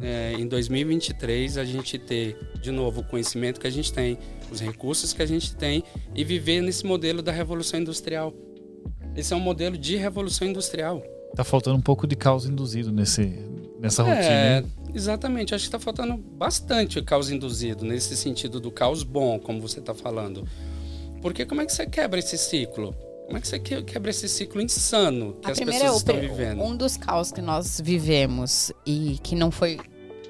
[0.00, 4.18] é, em 2023 a gente ter de novo o conhecimento que a gente tem,
[4.50, 5.84] os recursos que a gente tem
[6.14, 8.32] e viver nesse modelo da revolução industrial.
[9.14, 11.02] Esse é um modelo de revolução industrial.
[11.36, 13.38] Tá faltando um pouco de caos induzido nesse,
[13.78, 14.24] nessa rotina.
[14.24, 14.66] É, hein?
[14.94, 15.54] exatamente.
[15.54, 19.80] Acho que está faltando bastante o caos induzido, nesse sentido do caos bom, como você
[19.80, 20.48] está falando.
[21.20, 22.94] Porque como é que você quebra esse ciclo?
[23.26, 26.18] Como é que você que- quebra esse ciclo insano que A as pessoas o estão
[26.20, 26.62] vivendo?
[26.62, 29.78] um dos caos que nós vivemos e que não foi,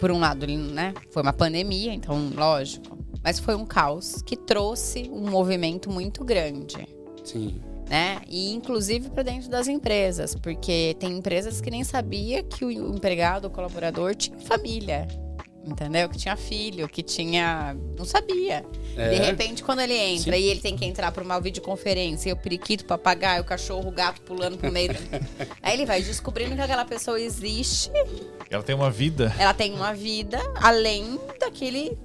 [0.01, 5.09] por um lado, né, foi uma pandemia, então lógico, mas foi um caos que trouxe
[5.13, 6.77] um movimento muito grande.
[7.25, 7.61] Sim.
[7.89, 8.21] né?
[8.29, 13.47] E inclusive para dentro das empresas, porque tem empresas que nem sabia que o empregado,
[13.47, 15.07] o colaborador tinha família.
[15.65, 16.09] Entendeu?
[16.09, 17.77] Que tinha filho, que tinha.
[17.97, 18.65] Não sabia.
[18.97, 19.11] É.
[19.11, 20.43] De repente, quando ele entra Sim.
[20.43, 23.89] e ele tem que entrar para uma videoconferência, e o periquito, o papagaio, o cachorro,
[23.89, 24.91] o gato pulando pro meio.
[25.63, 27.91] Aí ele vai descobrindo que aquela pessoa existe,
[28.49, 29.35] Ela tem uma vida.
[29.39, 31.99] ela tem uma vida além daquele.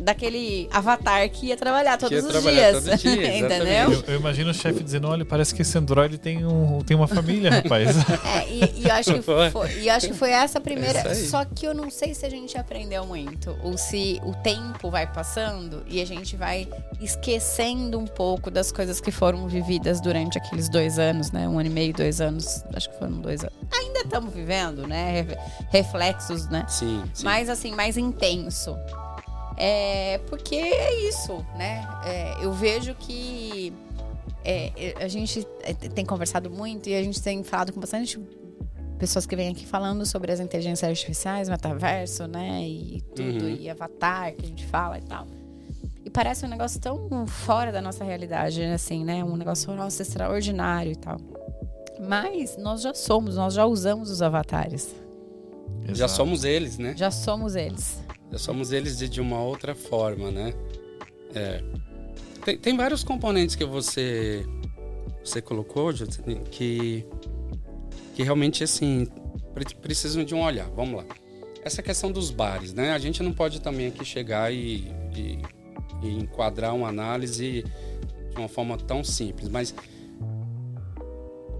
[0.00, 2.84] Daquele avatar que ia trabalhar todos ia os trabalhar dias.
[2.84, 3.92] todo dia, entendeu?
[3.92, 7.08] Eu, eu imagino o chefe dizendo: olha, parece que esse Android tem, um, tem uma
[7.08, 7.90] família, rapaz.
[8.24, 9.78] É, e, e eu acho que Foi.
[9.80, 10.98] e eu acho que foi essa primeira.
[11.00, 11.14] É.
[11.14, 13.56] Só que eu não sei se a gente aprendeu muito.
[13.62, 16.68] Ou se o tempo vai passando e a gente vai
[17.00, 21.48] esquecendo um pouco das coisas que foram vividas durante aqueles dois anos, né?
[21.48, 22.62] Um ano e meio, dois anos.
[22.74, 23.54] Acho que foram dois anos.
[23.72, 25.22] Ainda estamos vivendo, né?
[25.22, 25.36] Re-
[25.70, 26.64] Reflexos, né?
[26.68, 27.24] Sim, sim.
[27.24, 28.76] mais assim, mais intenso.
[29.56, 31.86] É, porque é isso, né?
[32.04, 33.72] É, eu vejo que
[34.44, 38.18] é, é, a gente é, tem conversado muito e a gente tem falado com bastante
[38.98, 42.62] pessoas que vêm aqui falando sobre as inteligências artificiais, metaverso, né?
[42.66, 43.56] E tudo, Uhum.
[43.60, 45.26] e avatar que a gente fala e tal.
[46.04, 49.22] E parece um negócio tão fora da nossa realidade, assim, né?
[49.22, 51.18] Um negócio, nossa, extraordinário e tal.
[52.00, 54.94] Mas nós já somos, nós já usamos os avatares.
[55.84, 56.12] Já Exato.
[56.12, 56.94] somos eles, né?
[56.96, 57.98] Já somos eles.
[58.38, 60.54] Somos eles de, de uma outra forma, né?
[61.34, 61.62] É.
[62.44, 64.46] Tem, tem vários componentes que você
[65.22, 65.92] você colocou,
[66.50, 67.04] que
[68.14, 69.06] que realmente assim
[69.54, 70.68] pre- precisam de um olhar.
[70.70, 71.04] Vamos lá.
[71.62, 72.92] Essa questão dos bares, né?
[72.92, 75.38] A gente não pode também aqui chegar e, e-
[76.02, 79.74] e enquadrar uma análise de uma forma tão simples, mas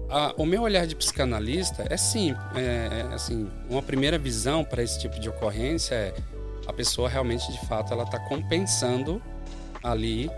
[0.09, 4.81] a- o meu olhar de psicanalista é sim, é, é, assim, uma primeira visão para
[4.83, 6.13] esse tipo de ocorrência é
[6.67, 9.21] a pessoa realmente de fato ela está compensando
[9.83, 10.29] ali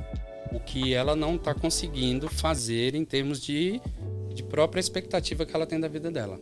[0.52, 3.82] o que ela não está conseguindo fazer em termos de,
[4.34, 6.40] de própria expectativa que ela tem da vida dela.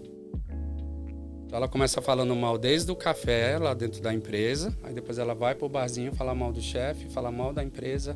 [1.45, 5.33] Então ela começa falando mal desde o café lá dentro da empresa, aí depois ela
[5.33, 8.15] vai pro barzinho falar mal do chefe, falar mal da empresa,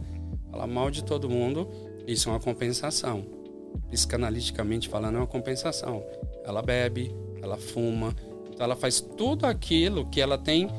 [0.49, 1.69] falar mal de todo mundo.
[2.07, 3.25] Isso é uma compensação.
[3.89, 6.03] Psicanaliticamente falando, é uma compensação.
[6.45, 8.15] Ela bebe, ela fuma,
[8.49, 10.69] então ela faz tudo aquilo que ela tem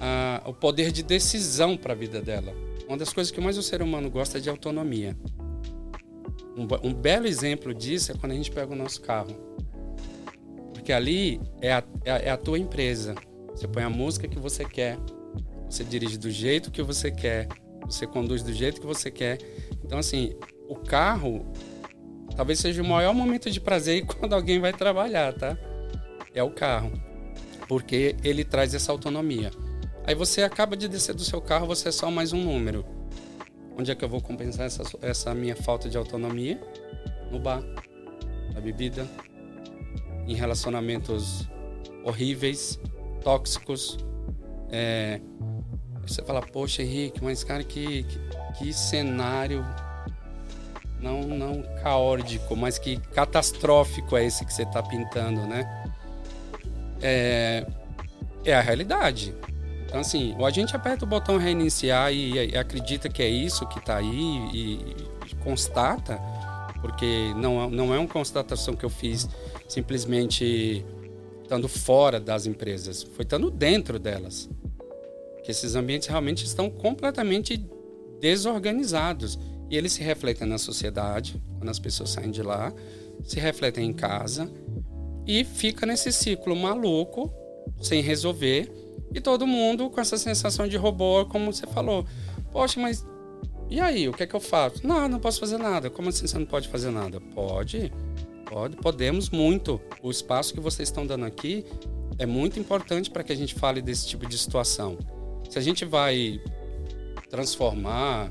[0.00, 2.52] ah, o poder de decisão para a vida dela.
[2.88, 5.16] Uma das coisas que mais o ser humano gosta é de autonomia.
[6.56, 9.34] Um, um belo exemplo disso é quando a gente pega o nosso carro.
[10.72, 13.14] Porque ali é a, é a- é a tua empresa.
[13.54, 14.98] Você põe a música que você quer,
[15.68, 17.48] você dirige do jeito que você quer,
[17.86, 19.38] você conduz do jeito que você quer.
[19.84, 20.34] Então, assim,
[20.68, 21.44] o carro
[22.36, 25.56] talvez seja o maior momento de prazer quando alguém vai trabalhar, tá?
[26.34, 26.92] É o carro.
[27.68, 29.50] Porque ele traz essa autonomia.
[30.06, 32.84] Aí você acaba de descer do seu carro, você é só mais um número.
[33.76, 36.60] Onde é que eu vou compensar essa, essa minha falta de autonomia?
[37.30, 37.62] No bar,
[38.52, 39.08] na bebida,
[40.28, 41.48] em relacionamentos
[42.04, 42.78] horríveis,
[43.22, 43.96] tóxicos.
[44.70, 45.20] É,
[46.06, 48.18] você fala, poxa, Henrique, mas cara, que, que,
[48.58, 49.64] que cenário
[51.00, 55.64] não, não caótico, mas que catastrófico é esse que você está pintando, né?
[57.00, 57.66] É,
[58.44, 59.34] é a realidade.
[59.94, 63.64] Então, assim, ou a gente aperta o botão reiniciar e, e acredita que é isso
[63.68, 64.74] que está aí e,
[65.30, 66.18] e constata,
[66.80, 69.28] porque não, não é uma constatação que eu fiz
[69.68, 70.84] simplesmente
[71.44, 74.50] estando fora das empresas, foi estando dentro delas.
[75.44, 77.64] Que esses ambientes realmente estão completamente
[78.20, 79.38] desorganizados
[79.70, 82.74] e eles se refletem na sociedade, quando as pessoas saem de lá,
[83.22, 84.50] se refletem em casa
[85.24, 87.32] e fica nesse ciclo maluco,
[87.80, 88.83] sem resolver,
[89.14, 92.04] e todo mundo com essa sensação de robô, como você falou.
[92.50, 93.06] Poxa, mas
[93.70, 94.86] e aí, o que é que eu faço?
[94.86, 95.88] Não, não posso fazer nada.
[95.88, 97.20] Como assim você não pode fazer nada?
[97.20, 97.92] Pode,
[98.44, 99.80] pode, podemos muito.
[100.02, 101.64] O espaço que vocês estão dando aqui
[102.18, 104.98] é muito importante para que a gente fale desse tipo de situação.
[105.48, 106.40] Se a gente vai
[107.30, 108.30] transformar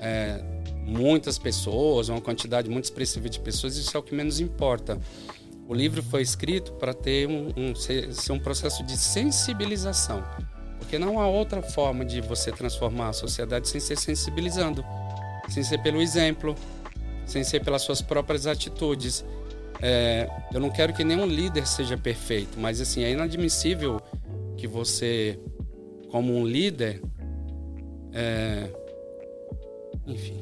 [0.00, 0.42] é,
[0.84, 4.98] muitas pessoas, uma quantidade muito expressiva de pessoas, isso é o que menos importa.
[5.68, 10.22] O livro foi escrito para ter um, um ser, um processo de sensibilização,
[10.78, 14.84] porque não há outra forma de você transformar a sociedade sem ser sensibilizando,
[15.48, 16.54] sem ser pelo exemplo,
[17.26, 19.24] sem ser pelas suas próprias atitudes.
[19.82, 24.00] É, eu não quero que nenhum líder seja perfeito, mas assim é inadmissível
[24.56, 25.38] que você,
[26.10, 27.02] como um líder,
[28.12, 28.70] é,
[30.06, 30.40] enfim,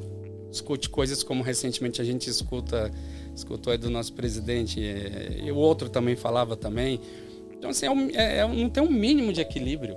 [0.51, 2.91] escute coisas como recentemente a gente escuta,
[3.35, 6.99] escutou aí do nosso presidente, é, e o outro também falava também.
[7.51, 9.95] Então, assim, é, é, não tem um mínimo de equilíbrio.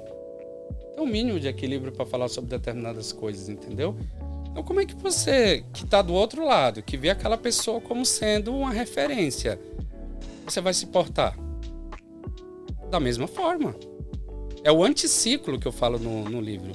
[0.94, 3.96] Tem um mínimo de equilíbrio para falar sobre determinadas coisas, entendeu?
[4.50, 8.04] Então, como é que você, que está do outro lado, que vê aquela pessoa como
[8.04, 9.60] sendo uma referência,
[10.44, 11.38] você vai se portar?
[12.90, 13.76] Da mesma forma.
[14.64, 16.72] É o anticiclo que eu falo no, no livro.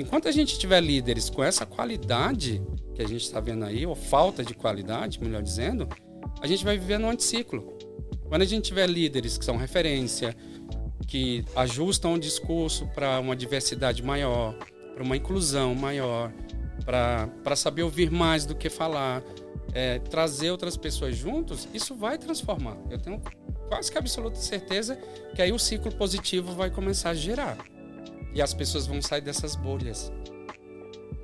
[0.00, 2.62] Enquanto a gente tiver líderes com essa qualidade
[2.94, 5.86] que a gente está vendo aí, ou falta de qualidade, melhor dizendo,
[6.40, 7.76] a gente vai viver no anticiclo.
[8.26, 10.34] Quando a gente tiver líderes que são referência,
[11.06, 14.56] que ajustam o discurso para uma diversidade maior,
[14.94, 16.32] para uma inclusão maior,
[16.82, 19.22] para saber ouvir mais do que falar,
[19.74, 22.78] é, trazer outras pessoas juntos, isso vai transformar.
[22.88, 23.20] Eu tenho
[23.68, 24.96] quase que absoluta certeza
[25.34, 27.58] que aí o ciclo positivo vai começar a girar.
[28.32, 30.12] E as pessoas vão sair dessas bolhas.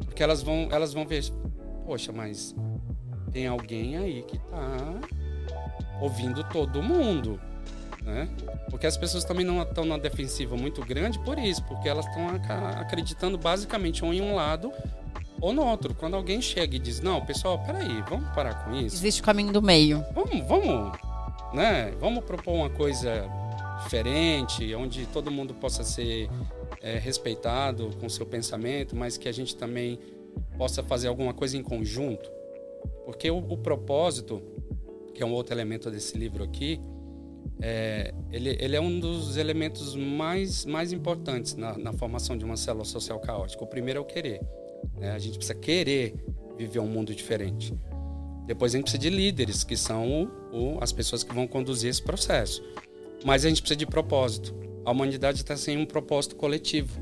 [0.04, 1.24] Porque elas vão, elas vão ver,
[1.84, 2.54] poxa, mas
[3.32, 5.00] tem alguém aí que tá
[6.00, 7.40] ouvindo todo mundo,
[8.02, 8.28] né?
[8.70, 12.28] Porque as pessoas também não estão na defensiva muito grande por isso, porque elas estão
[12.80, 14.72] acreditando basicamente ou em um lado
[15.40, 15.94] ou no outro.
[15.94, 18.96] Quando alguém chega e diz, não, pessoal, peraí, vamos parar com isso.
[18.96, 20.04] Existe o caminho do meio.
[20.14, 20.98] Vamos, vamos,
[21.52, 21.92] né?
[22.00, 23.28] Vamos propor uma coisa
[23.82, 26.30] diferente, onde todo mundo possa ser
[26.87, 29.99] é, respeitado com seu pensamento, mas que a gente também
[30.57, 32.30] possa fazer alguma coisa em conjunto.
[33.05, 34.41] Porque o, o propósito,
[35.12, 36.80] que é um outro elemento desse livro aqui,
[37.61, 42.57] é, ele, ele, é um dos elementos mais, mais importantes na, na, formação de uma
[42.57, 43.64] célula social caótica.
[43.64, 44.41] O primeiro é o querer.
[44.97, 45.11] Né?
[45.11, 46.14] A gente precisa querer
[46.57, 47.74] viver um mundo diferente.
[48.47, 51.91] Depois a gente precisa de líderes, que são o, o, as pessoas que vão conduzir
[51.91, 52.62] esse processo.
[53.24, 54.55] Mas a gente precisa de propósito
[54.87, 56.97] a humanidade está sem um propósito coletivo.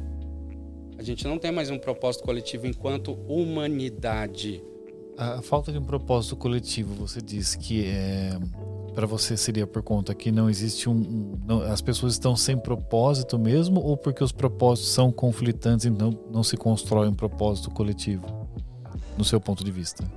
[0.98, 4.64] A gente não tem mais um propósito coletivo enquanto humanidade.
[5.18, 8.38] A falta de um propósito coletivo, você diz que é,
[8.94, 11.38] para você seria por conta que não existe um.
[11.46, 16.18] não, as pessoas estão sem propósito mesmo, ou porque os propósitos são conflitantes e não,
[16.32, 18.24] não se constrói um propósito coletivo,
[19.18, 20.10] no seu ponto de vista?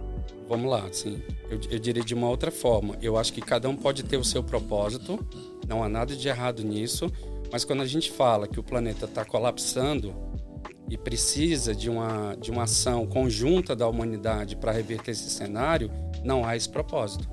[0.47, 2.95] Vamos lá, assim, eu, eu diria de uma outra forma.
[3.01, 5.19] Eu acho que cada um pode ter o seu propósito,
[5.67, 7.11] não há nada de errado nisso
[7.51, 10.13] mas quando a gente fala que o planeta está colapsando
[10.89, 15.91] e precisa de uma, de uma ação conjunta da humanidade para reverter esse cenário,
[16.23, 17.29] não há esse propósito.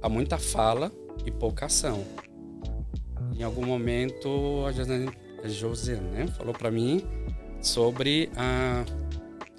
[0.00, 0.92] Há muita fala
[1.24, 2.04] e pouca ação.
[3.34, 7.02] Em algum momento, a José né, falou para mim
[7.60, 8.84] sobre a,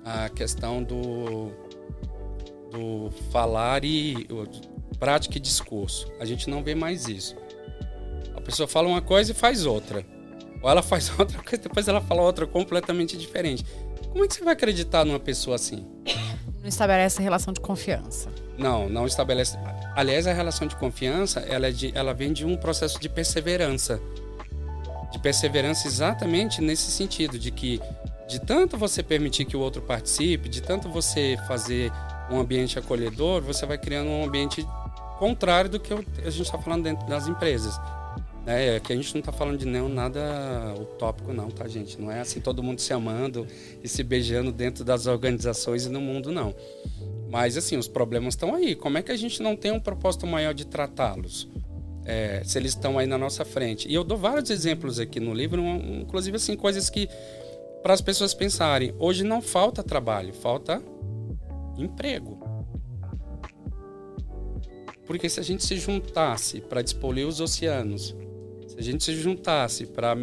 [0.06, 1.52] a questão do,
[2.72, 4.28] do falar e
[5.00, 6.12] prática e discurso.
[6.20, 7.36] A gente não vê mais isso
[8.50, 10.06] pessoa fala uma coisa e faz outra.
[10.62, 13.66] Ou ela faz outra coisa, depois ela fala outra completamente diferente.
[14.12, 15.86] Como é que você vai acreditar numa pessoa assim?
[16.62, 18.30] Não estabelece relação de confiança.
[18.58, 19.58] Não, não estabelece.
[19.96, 24.02] Aliás, a relação de confiança, ela, é de, ela vem de um processo de perseverança.
[25.12, 27.82] De perseverança exatamente nesse sentido, de que
[28.28, 31.92] de tanto você permitir que o outro participe, de tanto você fazer
[32.30, 34.64] um ambiente acolhedor, você vai criando um ambiente
[35.18, 37.80] contrário do que a gente está falando dentro das empresas.
[38.46, 42.00] É, é que a gente não está falando de não, nada utópico não, tá, gente?
[42.00, 43.46] Não é assim todo mundo se amando
[43.84, 46.56] e se beijando dentro das organizações e no mundo, não.
[47.30, 48.76] Mas, assim, os problemas estão aí.
[48.76, 51.48] Como é que a gente não tem um propósito maior de tratá-los?
[52.06, 53.88] É, se eles estão aí na nossa frente.
[53.88, 57.08] E eu dou vários exemplos aqui no livro, inclusive, assim, coisas que
[57.84, 58.96] para as pessoas pensarem.
[58.98, 60.82] Hoje não falta trabalho, falta
[61.78, 62.40] emprego.
[65.06, 68.16] Porque se a gente se juntasse para despolir os oceanos,
[68.80, 70.18] se a gente se juntasse para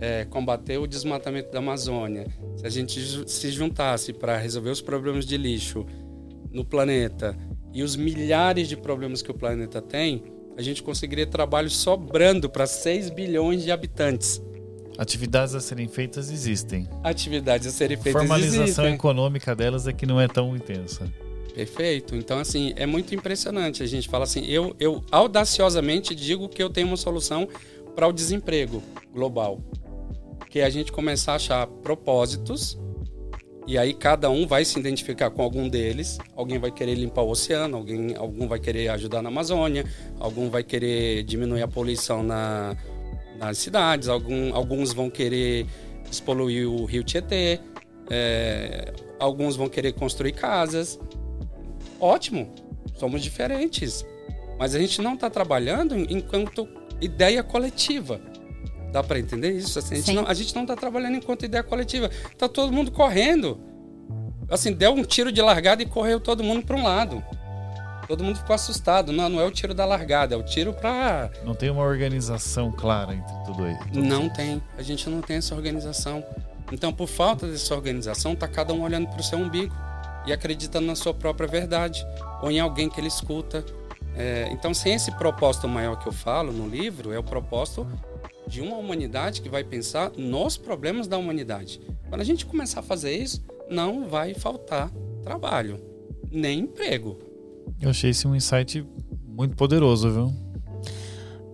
[0.00, 2.26] é, combater o desmatamento da Amazônia,
[2.56, 5.86] se a gente se juntasse para resolver os problemas de lixo
[6.50, 7.38] no planeta
[7.72, 10.24] e os milhares de problemas que o planeta tem,
[10.56, 14.42] a gente conseguiria trabalho sobrando para 6 bilhões de habitantes.
[14.98, 16.88] Atividades a serem feitas existem.
[17.04, 18.94] Atividades a serem feitas Formalização existem.
[18.94, 21.08] econômica delas é que não é tão intensa.
[21.58, 22.14] Perfeito.
[22.14, 23.82] Então, assim, é muito impressionante.
[23.82, 27.48] A gente fala assim, eu, eu audaciosamente digo que eu tenho uma solução
[27.96, 28.80] para o desemprego
[29.12, 29.60] global.
[30.48, 32.78] Que é a gente começar a achar propósitos
[33.66, 36.18] e aí cada um vai se identificar com algum deles.
[36.36, 39.84] Alguém vai querer limpar o oceano, alguém, algum vai querer ajudar na Amazônia,
[40.20, 42.76] algum vai querer diminuir a poluição na,
[43.36, 45.66] nas cidades, algum, alguns vão querer
[46.08, 47.58] despoluir o rio Tietê,
[48.08, 51.00] é, alguns vão querer construir casas.
[52.00, 52.52] Ótimo,
[52.94, 54.04] somos diferentes.
[54.58, 56.68] Mas a gente não está trabalhando enquanto
[57.00, 58.20] ideia coletiva.
[58.92, 59.78] Dá para entender isso?
[59.78, 62.10] Assim, a, gente não, a gente não está trabalhando enquanto ideia coletiva.
[62.36, 63.60] Tá todo mundo correndo.
[64.50, 67.22] Assim, deu um tiro de largada e correu todo mundo para um lado.
[68.08, 69.12] Todo mundo ficou assustado.
[69.12, 71.30] Não, não é o tiro da largada, é o tiro para.
[71.44, 73.76] Não tem uma organização clara entre tudo aí.
[73.94, 74.62] Não tem.
[74.78, 76.24] A gente não tem essa organização.
[76.72, 79.74] Então, por falta dessa organização, tá cada um olhando para o seu umbigo
[80.28, 82.04] e acreditando na sua própria verdade
[82.42, 83.64] ou em alguém que ele escuta.
[84.16, 87.86] É, então, sem esse propósito maior que eu falo no livro, é o propósito
[88.46, 91.80] de uma humanidade que vai pensar nos problemas da humanidade.
[92.08, 94.90] Quando a gente começar a fazer isso, não vai faltar
[95.22, 95.78] trabalho,
[96.32, 97.18] nem emprego.
[97.80, 98.84] Eu achei esse um insight
[99.26, 100.32] muito poderoso, viu?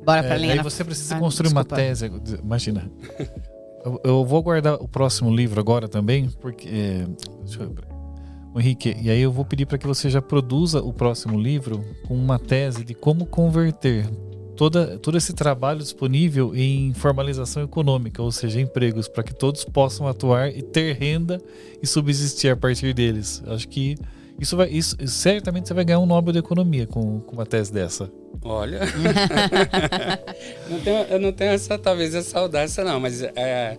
[0.04, 0.52] Bora pra é, linha.
[0.52, 1.74] Aí na- você precisa Ah, construir desculpa.
[1.74, 2.10] uma tese.
[2.42, 2.90] Imagina.
[3.84, 6.68] eu, eu vou guardar o próximo livro agora também, porque.
[6.68, 7.06] é,
[7.44, 7.74] deixa eu,
[8.60, 12.14] Henrique, e aí eu vou pedir para que você já produza o próximo livro com
[12.14, 14.08] uma tese de como converter
[14.56, 20.06] toda, todo esse trabalho disponível em formalização econômica, ou seja, empregos, para que todos possam
[20.06, 21.40] atuar e ter renda
[21.82, 23.42] e subsistir a partir deles.
[23.46, 23.96] Acho que
[24.38, 27.72] isso vai, isso, certamente você vai ganhar um Nobel de Economia com, com uma tese
[27.72, 28.10] dessa.
[28.42, 28.80] Olha,
[30.68, 33.78] não tenho, eu não tenho essa, talvez essa audácia não, mas é,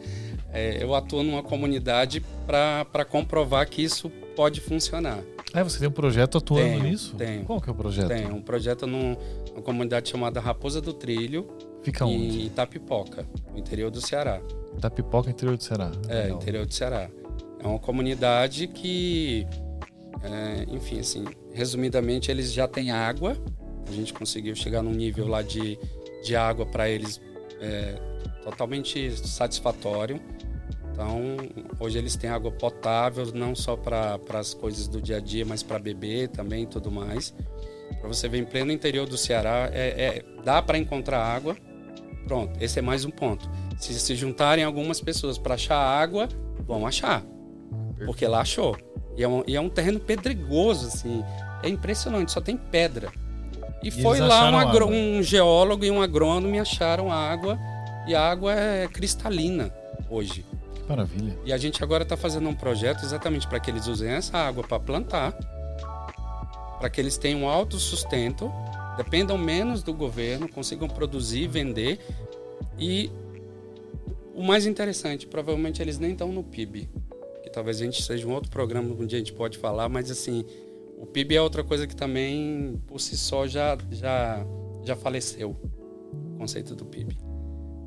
[0.55, 5.19] é, eu atuo numa comunidade para comprovar que isso pode funcionar.
[5.53, 7.15] Ah, você tem um projeto atuando Tenho, nisso?
[7.15, 7.45] tenho.
[7.45, 8.07] Qual que é o projeto?
[8.07, 9.15] Tem um projeto num-
[9.51, 11.47] numa comunidade chamada Raposa do Trilho,
[11.81, 12.41] Fica onde?
[12.41, 14.41] em Itapipoca, no interior do Ceará.
[14.81, 15.91] Tapipoca, interior do Ceará.
[16.09, 16.37] É, Legal.
[16.41, 17.09] interior do Ceará.
[17.63, 19.47] É uma comunidade que,
[20.23, 23.37] é, enfim, assim, resumidamente, eles já têm água.
[23.87, 25.79] A gente conseguiu chegar num nível lá de,
[26.23, 27.21] de água para eles
[27.61, 27.95] é,
[28.43, 30.19] totalmente satisfatório.
[30.95, 31.19] Então,
[31.77, 35.61] hoje eles têm água potável, não só para as coisas do dia a dia, mas
[35.61, 37.35] para beber também e tudo mais.
[37.99, 41.57] Para você ver, em pleno interior do Ceará, é, é- dá para encontrar água.
[42.25, 43.47] Pronto, esse é mais um ponto.
[43.77, 46.29] Se se juntarem algumas pessoas para achar água,
[46.65, 47.23] vão achar.
[48.05, 48.77] Porque lá achou.
[49.17, 51.23] E é, um, e é um terreno pedregoso, assim.
[51.61, 53.11] É impressionante, só tem pedra.
[53.83, 57.59] E, foi eles lá um, agro- um geólogo e um agrônomo e acharam água.
[58.07, 59.73] E a água é cristalina
[60.09, 60.45] hoje.
[60.87, 61.37] Maravilha.
[61.45, 64.63] E a gente agora está fazendo um projeto exatamente para que eles usem essa água
[64.63, 65.31] para plantar,
[66.79, 68.51] para que eles tenham alto sustento,
[68.95, 71.99] dependam menos do governo, consigam produzir vender.
[72.77, 73.09] E
[74.33, 76.89] o mais interessante, provavelmente eles nem estão no PIB,
[77.41, 80.45] que talvez a gente seja um outro programa dia a gente pode falar, mas assim,
[80.97, 84.45] o PIB é outra coisa que também por si só já já
[84.83, 85.57] já faleceu,
[86.13, 87.17] o conceito do PIB.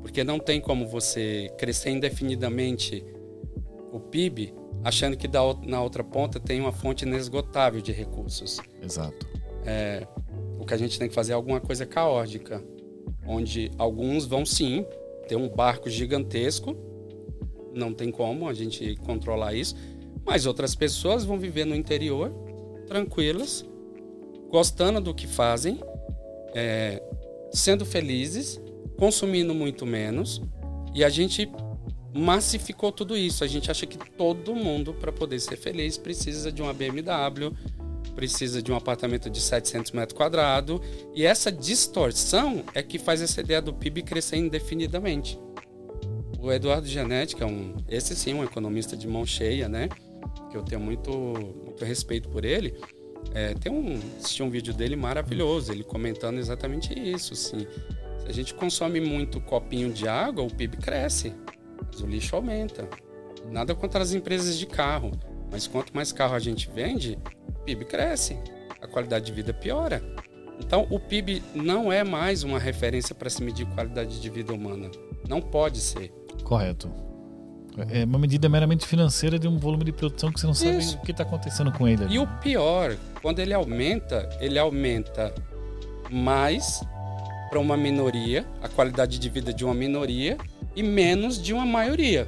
[0.09, 3.05] Porque não tem como você crescer indefinidamente
[3.91, 8.59] o PIB achando que da, na outra ponta tem uma fonte inesgotável de recursos.
[8.81, 9.27] Exato.
[10.59, 12.63] O que a gente tem que fazer é alguma coisa caótica,
[13.23, 14.83] onde alguns vão sim
[15.27, 16.75] ter um barco gigantesco,
[17.71, 19.75] não tem como a gente controlar isso,
[20.25, 22.33] mas outras pessoas vão viver no interior,
[22.87, 23.63] tranquilas,
[24.49, 25.79] gostando do que fazem,
[26.55, 26.99] é,
[27.51, 28.59] sendo felizes,
[28.99, 30.41] consumindo muito menos,
[30.93, 31.49] e a gente
[32.13, 33.43] massificou tudo isso.
[33.43, 37.53] A gente acha que todo mundo, para poder ser feliz, precisa de uma BMW,
[38.13, 40.81] precisa de um apartamento de 700 metros quadrados.
[41.15, 45.39] E essa distorção é que faz essa ideia do PIB crescer indefinidamente.
[46.37, 49.87] O Eduardo Gianetti, que é um, esse sim, um economista de mão cheia, né?
[50.49, 52.75] Que eu tenho muito, muito respeito por ele.
[53.33, 57.33] É, tem um, assisti um vídeo dele maravilhoso, ele comentando exatamente isso.
[57.33, 57.67] Assim,
[58.29, 61.33] a gente consome muito copinho de água, o PIB cresce,
[61.87, 62.87] mas o lixo aumenta.
[63.49, 65.11] Nada contra as empresas de carro,
[65.51, 67.17] mas quanto mais carro a gente vende,
[67.47, 68.37] o PIB cresce,
[68.79, 70.03] a qualidade de vida piora.
[70.59, 74.91] Então, o PIB não é mais uma referência para se medir qualidade de vida humana.
[75.27, 76.13] Não pode ser.
[76.43, 76.87] Correto.
[77.89, 80.97] É uma medida meramente financeira de um volume de produção que você não sabe Isso.
[80.97, 82.05] o que está acontecendo com ele.
[82.09, 85.33] E o pior, quando ele aumenta, ele aumenta
[86.11, 86.83] mais
[87.49, 90.37] para uma minoria, a qualidade de vida de uma minoria,
[90.75, 92.27] e menos de uma maioria.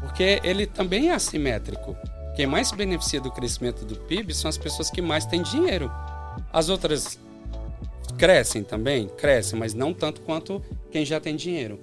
[0.00, 1.96] Porque ele também é assimétrico.
[2.36, 5.90] Quem mais se beneficia do crescimento do PIB são as pessoas que mais têm dinheiro.
[6.52, 7.18] As outras
[8.18, 9.08] crescem também?
[9.08, 11.80] Crescem, mas não tanto quanto quem já tem dinheiro.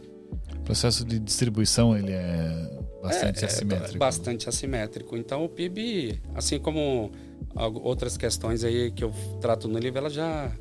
[0.56, 2.70] O processo de distribuição ele é
[3.02, 3.98] bastante É, é assimétrico.
[3.98, 5.18] bastante assimétrico.
[5.18, 7.12] Então o PIB, assim como
[7.56, 9.12] outras questões aí que eu
[9.42, 10.52] trato no livro, elas já,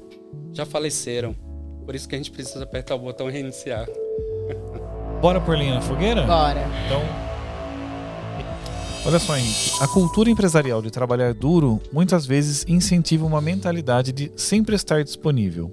[0.52, 1.34] já faleceram.
[1.84, 3.86] Por isso que a gente precisa apertar o botão reiniciar.
[5.20, 6.22] Bora por linha na fogueira?
[6.22, 6.64] Bora.
[6.86, 7.30] Então.
[9.04, 9.70] Olha só, Henrique.
[9.80, 15.72] A cultura empresarial de trabalhar duro muitas vezes incentiva uma mentalidade de sempre estar disponível,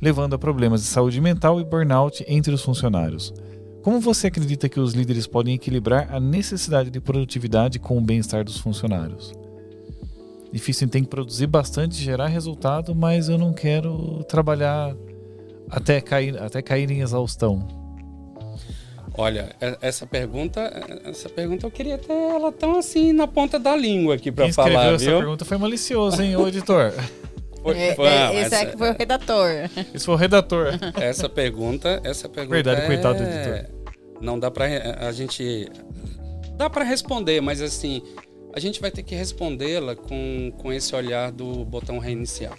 [0.00, 3.32] levando a problemas de saúde mental e burnout entre os funcionários.
[3.82, 8.44] Como você acredita que os líderes podem equilibrar a necessidade de produtividade com o bem-estar
[8.44, 9.32] dos funcionários?
[10.52, 14.94] Difícil tem que produzir bastante, gerar resultado, mas eu não quero trabalhar
[15.70, 17.66] até cair, até cair em exaustão.
[19.18, 20.60] Olha, e- essa pergunta,
[21.04, 24.92] essa pergunta eu queria ter ela tão assim na ponta da língua aqui para falar,
[24.94, 25.18] essa viu?
[25.18, 26.92] pergunta foi malicioso, hein, ô editor?
[27.62, 29.50] Foi- É, foi- é, não, esse essa, é que foi o redator.
[29.92, 30.66] Esse foi o redator.
[31.00, 33.70] essa pergunta, essa pergunta Verdade, é- coitado do editor.
[34.20, 34.66] Não dá para
[35.00, 35.66] a gente
[36.56, 38.02] dá para responder, mas assim,
[38.54, 42.56] a gente vai ter que respondê-la com, com esse olhar do botão reiniciar.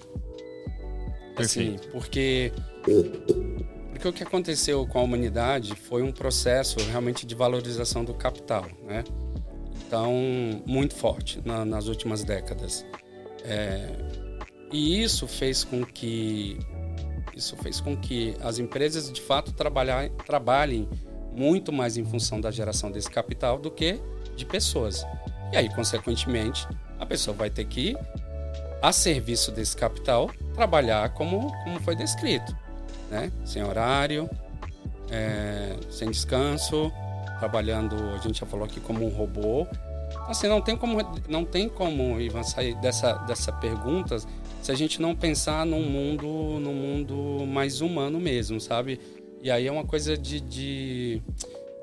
[1.38, 1.88] Assim, Perfeito.
[1.94, 2.52] porque
[3.92, 8.66] porque o que aconteceu com a humanidade foi um processo realmente de valorização do capital,
[8.86, 9.04] né?
[9.86, 10.14] Então,
[10.66, 12.86] muito forte na- nas últimas décadas.
[13.44, 13.90] É,
[14.72, 16.60] e isso fez com que
[17.36, 20.90] isso fez com que as empresas de fato trabalhar, trabalhem
[21.32, 24.00] muito mais em função da geração desse capital do que
[24.36, 25.06] de pessoas.
[25.54, 26.68] E aí, consequentemente,
[27.00, 27.96] a pessoa vai ter que,
[28.82, 32.56] a serviço desse capital, trabalhar como, como foi descrito,
[33.10, 33.32] né?
[33.46, 34.30] Sem horário,
[35.10, 36.92] é, sem descanso,
[37.40, 39.68] trabalhando, a gente já falou aqui como um robô.
[40.28, 40.98] Assim, não tem como,
[41.28, 44.18] não tem como Ivan, sair dessa, dessa pergunta
[44.62, 46.28] se a gente não pensar num mundo,
[46.60, 49.00] num mundo mais humano mesmo, sabe?
[49.42, 51.22] E aí é uma coisa de, de,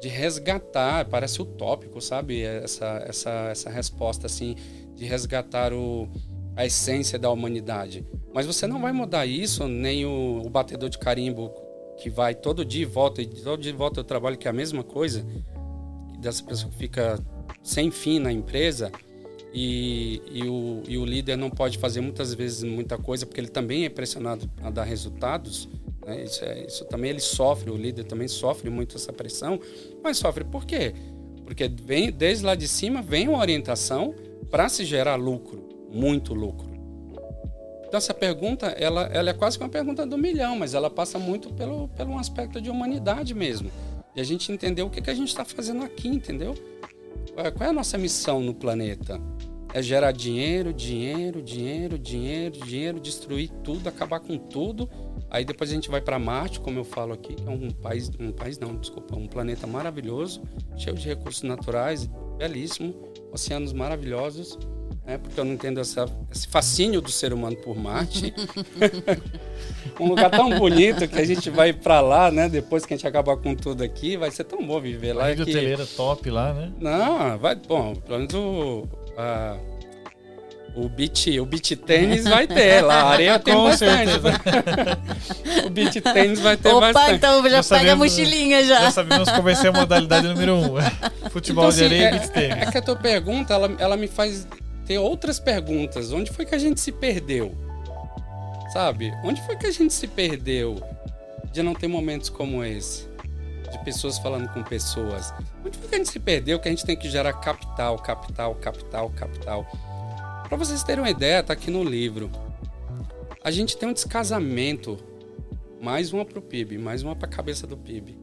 [0.02, 2.42] de resgatar, parece utópico, sabe?
[2.42, 4.56] Essa, essa, essa resposta, assim,
[4.94, 6.08] de resgatar o,
[6.56, 8.06] a essência da humanidade.
[8.32, 11.52] Mas você não vai mudar isso, nem o, o batedor de carimbo
[11.96, 14.50] que vai todo dia e volta, e todo dia e volta ao trabalho, que é
[14.50, 15.24] a mesma coisa,
[16.18, 17.18] dessa pessoa que fica
[17.62, 18.90] sem fim na empresa
[19.52, 23.48] e, e, o, e o líder não pode fazer muitas vezes muita coisa porque ele
[23.48, 25.68] também é pressionado a dar resultados.
[26.04, 26.24] Né?
[26.24, 29.60] Isso, é, isso também ele sofre, o líder também sofre muito essa pressão,
[30.02, 30.92] mas sofre por quê?
[31.44, 34.14] Porque vem, desde lá de cima vem uma orientação
[34.50, 36.74] para se gerar lucro, muito lucro.
[37.86, 41.16] Então essa pergunta, ela, ela é quase que uma pergunta do milhão, mas ela passa
[41.16, 43.70] muito pelo, pelo aspecto de humanidade mesmo.
[44.16, 46.54] E a gente entender o que, que a gente está fazendo aqui, entendeu?
[47.34, 49.20] Qual é a nossa missão no planeta?
[49.72, 54.88] É gerar dinheiro, dinheiro, dinheiro, dinheiro, dinheiro, destruir tudo, acabar com tudo.
[55.30, 58.10] Aí depois a gente vai para Marte, como eu falo aqui, que é um país,
[58.20, 60.42] um país não, desculpa, um planeta maravilhoso,
[60.76, 62.94] cheio de recursos naturais, belíssimo,
[63.32, 64.56] oceanos maravilhosos,
[65.06, 65.18] né?
[65.18, 68.34] Porque eu não entendo essa, esse fascínio do ser humano por Marte.
[70.00, 72.48] um lugar tão bonito que a gente vai para lá, né?
[72.48, 75.28] Depois que a gente acabar com tudo aqui, vai ser tão bom viver lá.
[75.28, 75.42] A que...
[75.42, 76.72] hoteleira top lá, né?
[76.80, 79.56] Não, vai, bom, pelo menos o, a,
[80.74, 84.12] o beach, o beach tênis vai ter lá, a areia tem Com bastante.
[85.66, 87.14] o beach tênis vai ter Opa, bastante.
[87.16, 88.90] então já, Já pega a sabemos- mochilinha Já já.
[88.90, 89.28] sabemos
[89.58, 90.74] ser a modalidade número um.
[91.30, 92.56] Futebol Então, de assim, areia é, e beach tênis.
[92.68, 94.46] é que a tua pergunta, ela, ela me faz
[94.84, 96.12] ter outras perguntas.
[96.12, 97.54] Onde foi que a gente se perdeu?
[98.72, 99.12] Sabe?
[99.22, 100.82] Onde foi que a gente se perdeu
[101.52, 103.06] de não ter momentos como esse?
[103.70, 105.32] De pessoas falando com pessoas.
[105.64, 108.54] Onde foi que a gente se perdeu que a gente tem que gerar capital, capital,
[108.56, 109.66] capital, capital?
[110.48, 112.30] Para vocês terem uma ideia, tá aqui no livro.
[113.42, 114.98] A gente tem um descasamento,
[115.80, 118.18] mais uma pro PIB, mais uma para a cabeça do PIB.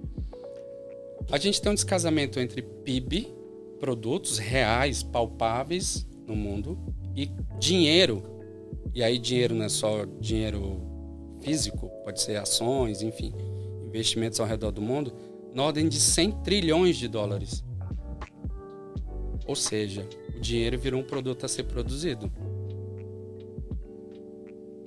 [1.32, 3.34] A gente tem um descasamento entre PIB,
[3.80, 6.78] produtos reais, palpáveis no mundo,
[7.16, 7.30] e
[7.60, 8.24] dinheiro.
[8.96, 10.82] E aí dinheiro não é só dinheiro
[11.42, 13.34] físico, pode ser ações, enfim,
[13.88, 15.14] investimentos ao redor do mundo,
[15.54, 17.64] na ordem de 100 trilhões de dólares.
[19.46, 22.32] Ou seja, o dinheiro virou um produto a ser produzido.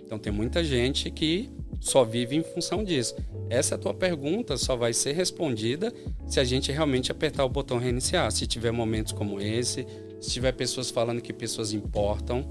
[0.04, 3.14] Então tem muita gente que só vive em função disso.
[3.50, 5.92] Essa tua pergunta só vai ser respondida
[6.26, 8.30] se a gente realmente apertar o botão reiniciar.
[8.32, 9.86] Se tiver momentos como esse,
[10.24, 12.44] se tiver pessoas falando que pessoas importam.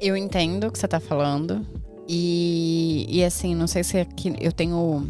[0.00, 1.66] Eu entendo o que você está falando.
[2.08, 5.08] E, e assim, não sei se aqui eu tenho.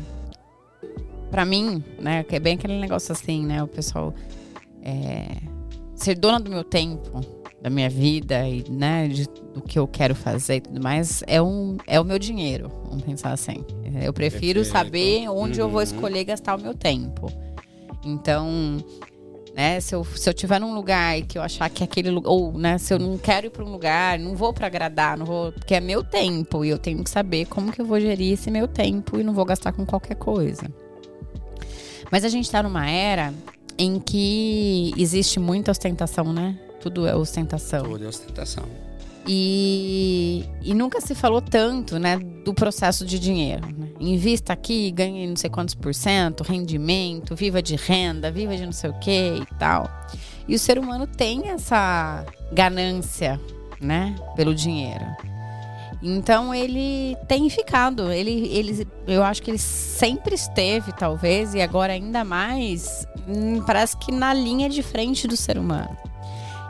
[1.31, 2.25] Pra mim, né?
[2.25, 3.63] Que é bem aquele negócio assim, né?
[3.63, 4.13] O pessoal.
[4.83, 5.37] É,
[5.95, 7.21] ser dona do meu tempo,
[7.63, 9.07] da minha vida e, né?
[9.09, 12.71] De, do que eu quero fazer e tudo mais, é, um, é o meu dinheiro.
[12.89, 13.65] Vamos pensar assim.
[14.03, 14.73] Eu prefiro Perfeito.
[14.73, 15.85] saber onde eu vou Uhum.
[15.85, 17.31] escolher gastar o meu tempo.
[18.05, 18.79] Então,
[19.61, 22.51] né, se eu, se eu tiver num lugar que eu achar que aquele lugar, ou,
[22.57, 25.53] né, se eu não quero ir para um lugar, não vou para agradar, não vou,
[25.53, 28.51] porque é meu tempo e eu tenho que saber como que eu vou gerir esse
[28.51, 30.67] meu tempo e não vou gastar com qualquer coisa.
[32.11, 33.35] Mas a gente tá numa era
[33.77, 36.59] em que existe muita ostentação, né?
[36.81, 37.83] Tudo é ostentação.
[37.83, 38.65] Toda ostentação.
[39.27, 43.67] E, e nunca se falou tanto, né, do processo de dinheiro.
[43.67, 43.89] Né?
[44.01, 48.73] Invista aqui, ganhe não sei quantos por cento, rendimento, viva de renda, viva de não
[48.73, 49.89] sei o que e tal.
[50.49, 53.41] E o ser humano tem essa ganância,
[53.81, 55.05] né, pelo dinheiro.
[56.03, 61.93] Então ele tem ficado, ele, ele, eu acho que ele sempre esteve, talvez, e agora
[61.93, 65.95] ainda mais, hum, parece que na linha de frente do ser humano.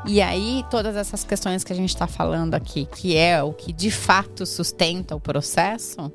[0.06, 3.72] E aí, todas essas questões que a gente está falando aqui, que é o que
[3.72, 6.10] de fato sustenta o processo,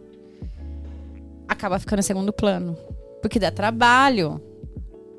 [1.47, 2.75] acaba ficando em segundo plano.
[3.21, 4.41] Porque dá trabalho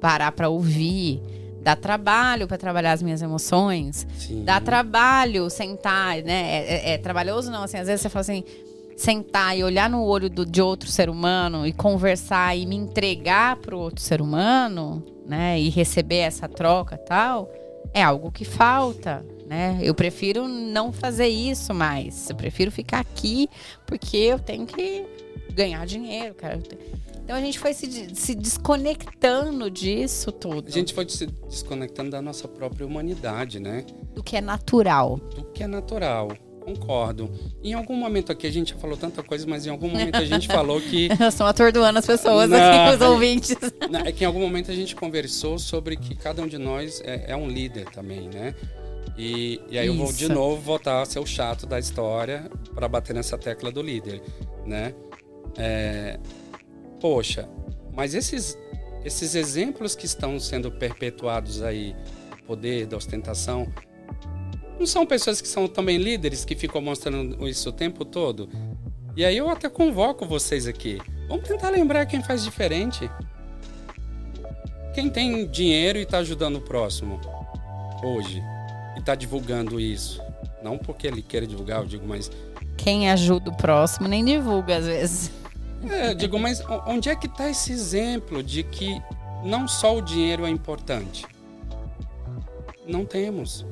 [0.00, 1.22] parar para ouvir,
[1.62, 4.44] dá trabalho para trabalhar as minhas emoções, Sim.
[4.44, 6.42] dá trabalho sentar, né?
[6.66, 8.44] É, é- é trabalhoso não, assim, às vezes você fala assim,
[8.96, 13.56] sentar e olhar no olho do- de outro ser humano e conversar e me entregar
[13.56, 15.58] para o outro ser humano, né?
[15.60, 17.48] E receber essa troca e tal,
[17.92, 19.78] é algo que falta, né?
[19.82, 22.28] Eu prefiro não fazer isso mais.
[22.30, 23.48] Eu prefiro ficar aqui
[23.86, 25.04] porque eu tenho que
[25.52, 26.60] ganhar dinheiro, cara.
[27.24, 32.22] Então a gente foi se, se desconectando disso tudo, A gente foi se desconectando da
[32.22, 33.84] nossa própria humanidade, né?
[34.14, 35.18] do que é natural.
[35.34, 36.28] Do que é natural.
[36.66, 37.30] Concordo.
[37.62, 40.24] Em algum momento aqui a gente já falou tanta coisa, mas em algum momento a
[40.24, 43.56] gente falou que Nós estamos atordoando as pessoas Não, aqui, os ouvintes.
[43.88, 47.00] Não, é que em algum momento a gente conversou sobre que cada um de nós
[47.04, 48.52] é, é um líder também, né?
[49.16, 50.32] E, e aí eu vou de Isso.
[50.32, 54.20] novo voltar a ser o chato da história para bater nessa tecla do líder,
[54.66, 54.92] né?
[55.56, 56.18] É,
[57.00, 57.48] poxa,
[57.94, 58.58] mas esses,
[59.04, 61.94] esses exemplos que estão sendo perpetuados aí,
[62.44, 63.72] poder, da ostentação,
[64.78, 68.48] não são pessoas que são também líderes que ficam mostrando isso o tempo todo?
[69.16, 70.98] E aí eu até convoco vocês aqui.
[71.28, 73.10] Vamos tentar lembrar quem faz diferente.
[74.94, 77.20] Quem tem dinheiro e está ajudando o próximo
[78.02, 78.42] hoje
[78.94, 80.22] e está divulgando isso.
[80.62, 82.30] Não porque ele queira divulgar, eu digo, mas.
[82.76, 85.30] Quem ajuda o próximo nem divulga às vezes.
[85.88, 89.00] É, eu digo, mas onde é que está esse exemplo de que
[89.44, 91.24] não só o dinheiro é importante?
[92.86, 93.64] Não temos.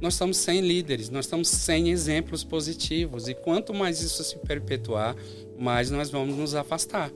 [0.00, 3.28] Nós estamos sem líderes, nós estamos sem exemplos positivos.
[3.28, 5.16] E quanto mais isso se perpetuar,
[5.58, 7.10] mais nós vamos nos afastar.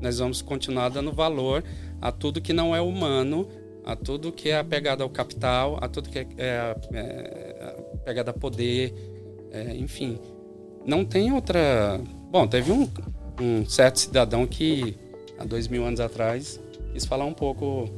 [0.00, 1.62] Nós vamos continuar dando valor
[2.00, 3.48] a tudo que não é humano,
[3.84, 8.32] a tudo que é apegado ao capital, a tudo que é, é, é apegado a
[8.32, 8.92] poder,
[9.50, 10.18] é, enfim.
[10.84, 12.00] Não tem outra.
[12.30, 12.88] Bom, teve um,
[13.40, 14.96] um certo cidadão que,
[15.38, 16.60] há dois mil anos atrás,
[16.92, 17.88] quis falar um pouco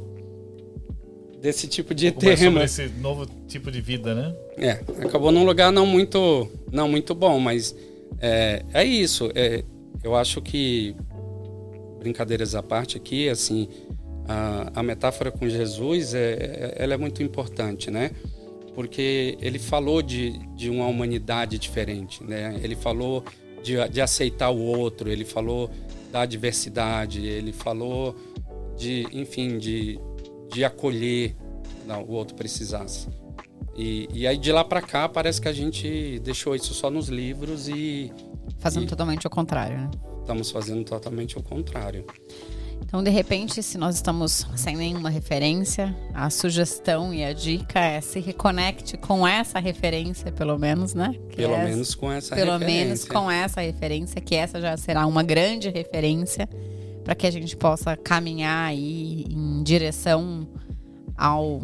[1.45, 4.35] desse tipo de Um sobre esse novo tipo de vida, né?
[4.57, 4.71] É,
[5.05, 7.77] acabou num lugar não muito, não muito bom, mas
[8.19, 9.31] é, é isso.
[9.35, 9.63] É,
[10.03, 10.97] eu acho que
[11.99, 13.69] brincadeiras à parte aqui, assim,
[14.27, 18.13] a, a metáfora com Jesus é, é- ela é muito importante, né?
[18.75, 22.59] Porque ele falou de, de uma humanidade diferente, né?
[22.63, 23.23] Ele falou
[23.63, 25.71] de, de aceitar o outro, ele falou
[26.11, 28.17] da diversidade, ele falou
[28.79, 29.99] de, enfim, de,
[30.55, 31.35] de acolher
[31.87, 33.09] não, o outro precisasse.
[33.77, 37.09] E, e aí de lá pra cá parece que a gente deixou isso só nos
[37.09, 38.13] livros e
[38.61, 39.91] Fazendo E- totalmente ao contrário, né?
[40.21, 42.07] estamos fazendo totalmente o contrário.
[42.81, 48.01] Então, de repente, se nós estamos sem nenhuma referência, a sugestão e a dica é
[48.01, 51.15] se reconecte com essa referência, pelo menos, né?
[51.31, 52.85] Que Pelo é- menos com essa Pelo referência.
[52.85, 56.49] menos com essa referência, que essa já será uma grande referência
[57.05, 60.49] para que a gente possa caminhar aí em direção
[61.17, 61.61] ao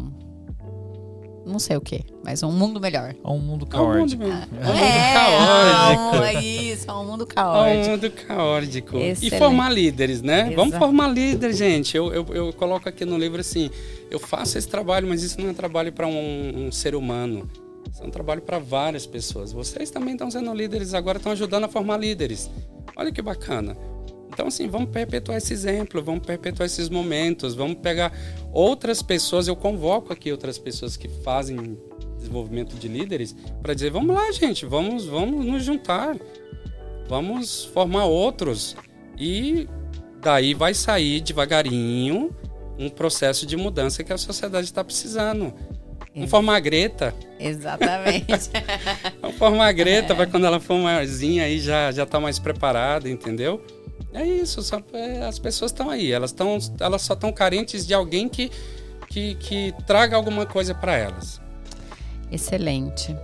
[1.46, 3.14] não sei o que, mas um mundo melhor.
[3.24, 4.22] É um mundo um mundo, caótico.
[4.22, 4.26] é
[4.60, 6.24] um mundo É, caótico.
[6.24, 8.96] é isso, é um mundo É um mundo caótico.
[8.98, 9.38] E Excelente.
[9.38, 10.44] formar líderes, né?
[10.54, 10.84] Vamos Exato.
[10.84, 11.96] formar líderes, gente.
[11.96, 13.70] Eu, eu, eu coloco aqui no livro assim:
[14.10, 17.48] eu faço esse trabalho, mas isso não é trabalho para um, um ser humano.
[17.90, 19.50] Isso é um trabalho para várias pessoas.
[19.50, 22.48] Vocês também estão sendo líderes agora, estão ajudando a formar líderes.
[22.94, 23.76] Olha que bacana.
[24.32, 28.12] Então, assim, vamos perpetuar esse exemplo, vamos perpetuar esses momentos, vamos pegar
[28.52, 29.48] outras pessoas.
[29.48, 31.76] Eu convoco aqui outras pessoas que fazem
[32.16, 36.16] desenvolvimento de líderes para dizer: vamos lá, gente, vamos, vamos nos juntar,
[37.08, 38.76] vamos formar outros.
[39.18, 39.68] E
[40.22, 42.34] daí vai sair devagarinho
[42.78, 45.52] um processo de mudança que a sociedade está precisando.
[46.12, 47.14] Vamos formar a Greta.
[47.38, 48.50] Exatamente.
[49.22, 50.16] Vamos formar a Greta, é.
[50.16, 53.64] para quando ela for maiorzinha aí já, já tá mais preparada, entendeu?
[54.12, 57.94] É isso, só, é, as pessoas estão aí, elas, tão, elas só estão carentes de
[57.94, 58.50] alguém que,
[59.08, 61.40] que, que traga alguma coisa para elas.
[62.30, 63.16] Excelente.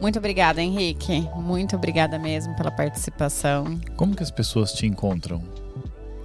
[0.00, 1.28] Muito obrigada, Henrique.
[1.36, 3.80] Muito obrigada mesmo pela participação.
[3.96, 5.42] Como que as pessoas te encontram?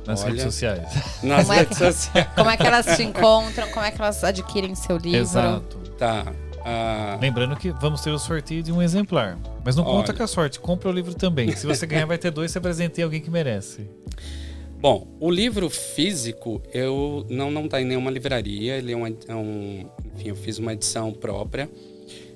[0.06, 0.94] Nas Olha, redes sociais.
[1.24, 2.28] Nas como redes é que, sociais.
[2.36, 3.70] Como é que elas te encontram?
[3.70, 5.20] Como é que elas adquirem seu livro?
[5.20, 5.78] Exato.
[5.98, 6.26] Tá.
[6.62, 7.20] Uh...
[7.20, 9.38] Lembrando que vamos ter o sorteio de um exemplar.
[9.64, 9.98] Mas não Olha.
[9.98, 11.52] conta com a sorte, compra o livro também.
[11.56, 13.88] Se você ganhar, vai ter dois, você apresentei alguém que merece.
[14.80, 18.78] Bom, o livro físico, eu não não está em nenhuma livraria.
[18.78, 19.86] Ele é, uma, é um,
[20.16, 21.70] enfim, eu fiz uma edição própria.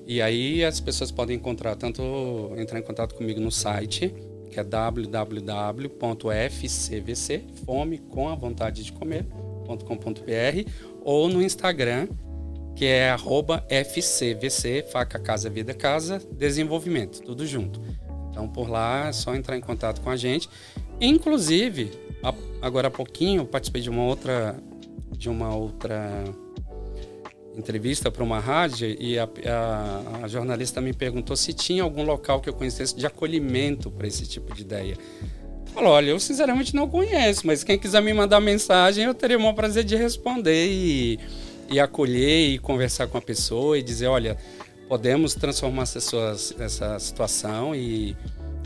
[0.06, 4.14] E aí as pessoas podem encontrar tanto entrar em contato comigo no site
[4.56, 5.44] que é www.fcvc,
[7.66, 10.70] fome com a vontade de comer.com.br
[11.02, 12.08] ou no Instagram,
[12.76, 17.80] que é arroba FCVC, Faca Casa Vida Casa, Desenvolvimento, tudo junto.
[18.30, 20.48] Então por lá é só entrar em contato com a gente.
[21.00, 21.90] Inclusive,
[22.60, 24.56] agora há pouquinho eu participei de uma outra
[25.10, 26.24] de uma outra
[27.56, 32.38] entrevista para uma rádio e a, a, a, jornalista me perguntou se tinha algum local
[32.42, 34.98] que eu conhecesse de acolhimento para esse tipo de ideia.
[35.72, 39.40] Falou, olha, eu sinceramente não conheço, mas quem quiser me mandar mensagem, eu teria o
[39.40, 41.18] maior prazer de responder e,
[41.68, 44.36] e acolher e conversar com a pessoa e dizer, olha,
[44.88, 48.16] podemos transformar essa, sua, essa situação e,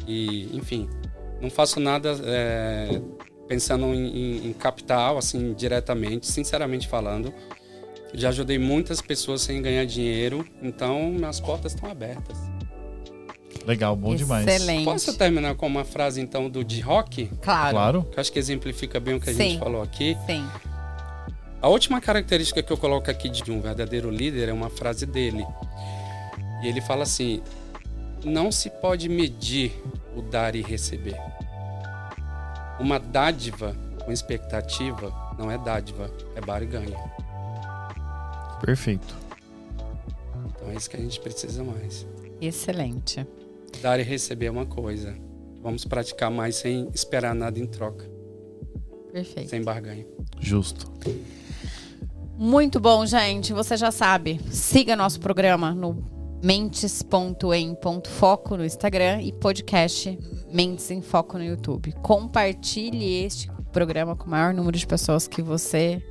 [0.07, 0.89] e, enfim,
[1.41, 3.01] não faço nada é,
[3.49, 7.33] pensando em, em, capital, assim, diretamente, sinceramente falando.
[8.13, 12.37] Já ajudei muitas pessoas sem ganhar dinheiro, então minhas portas estão abertas.
[13.67, 14.19] Legal, bom Excelente.
[14.19, 14.47] demais.
[14.47, 14.85] Excelente.
[14.85, 17.27] Posso terminar com uma frase então do de rock?
[17.41, 17.71] Claro.
[17.71, 18.05] Claro.
[18.11, 19.51] Que acho que exemplifica bem o que a Sim.
[19.51, 20.17] gente falou aqui.
[20.27, 20.45] Sim.
[21.63, 25.45] A última característica que eu coloco aqui de um verdadeiro líder é uma frase dele.
[26.63, 27.43] E ele fala assim:
[28.25, 29.73] Não se pode medir
[30.17, 31.17] o dar e receber.
[32.79, 36.97] Uma dádiva com expectativa não é dádiva, é barganha.
[38.65, 39.15] Perfeito.
[40.47, 42.07] Então é isso que a gente precisa mais.
[42.41, 43.27] Excelente.
[43.83, 45.15] Dar e receber é uma coisa.
[45.63, 48.11] Vamos praticar mais sem esperar nada em troca.
[49.13, 49.51] Perfeito.
[49.51, 50.07] Sem barganha.
[50.39, 50.91] Justo.
[52.43, 53.53] Muito bom, gente.
[53.53, 54.41] Você já sabe.
[54.51, 56.03] Siga nosso programa no
[56.43, 57.37] mentes.em.foco
[58.57, 60.19] no Instagram e podcast
[60.51, 61.93] Mentes em Foco no YouTube.
[62.01, 66.03] Compartilhe este programa com o maior número de pessoas que você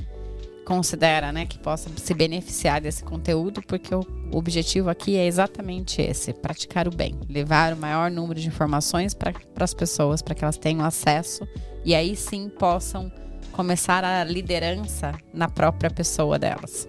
[0.67, 6.31] considera, né, que possa se beneficiar desse conteúdo, porque o objetivo aqui é exatamente esse:
[6.31, 10.59] praticar o bem, levar o maior número de informações para as pessoas, para que elas
[10.59, 11.47] tenham acesso
[11.83, 13.11] e aí sim possam
[13.59, 16.87] começar a liderança na própria pessoa delas.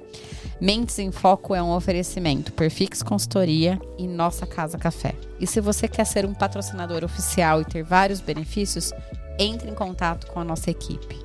[0.60, 5.16] Mentes em Foco é um oferecimento Perfix Consultoria e Nossa Casa Café.
[5.40, 8.92] E se você quer ser um patrocinador oficial e ter vários benefícios,
[9.36, 11.18] entre em contato com a nossa equipe.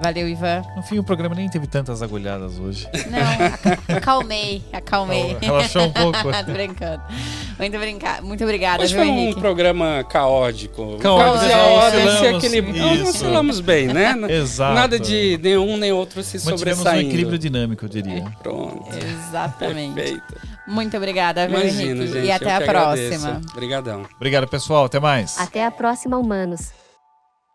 [0.00, 0.62] Valeu, Ivan.
[0.76, 2.88] No fim, o programa nem teve tantas agulhadas hoje.
[3.10, 5.36] Não, acalmei, acalmei.
[5.40, 6.18] Relaxou um pouco.
[6.52, 7.02] Brincando.
[7.58, 8.22] Muito, brinca...
[8.22, 9.36] Muito obrigada, Hoje viu, foi Henrique?
[9.36, 10.96] um programa caótico.
[10.98, 11.52] Caótico.
[12.78, 14.14] Nós oscilamos bem, né?
[14.30, 14.74] Exato.
[14.74, 17.04] Nada de nenhum nem outro se Mantivemos sobressaindo.
[17.06, 18.24] um equilíbrio dinâmico, eu diria.
[18.42, 18.86] Pronto.
[18.96, 19.94] Exatamente.
[19.94, 20.36] Perfeito.
[20.68, 22.12] Muito obrigada, viu, Imagina, Henrique?
[22.12, 23.40] gente, e até a próxima.
[23.52, 24.06] Obrigadão.
[24.16, 24.84] Obrigado, pessoal.
[24.84, 25.36] Até mais.
[25.40, 26.70] Até a próxima, humanos.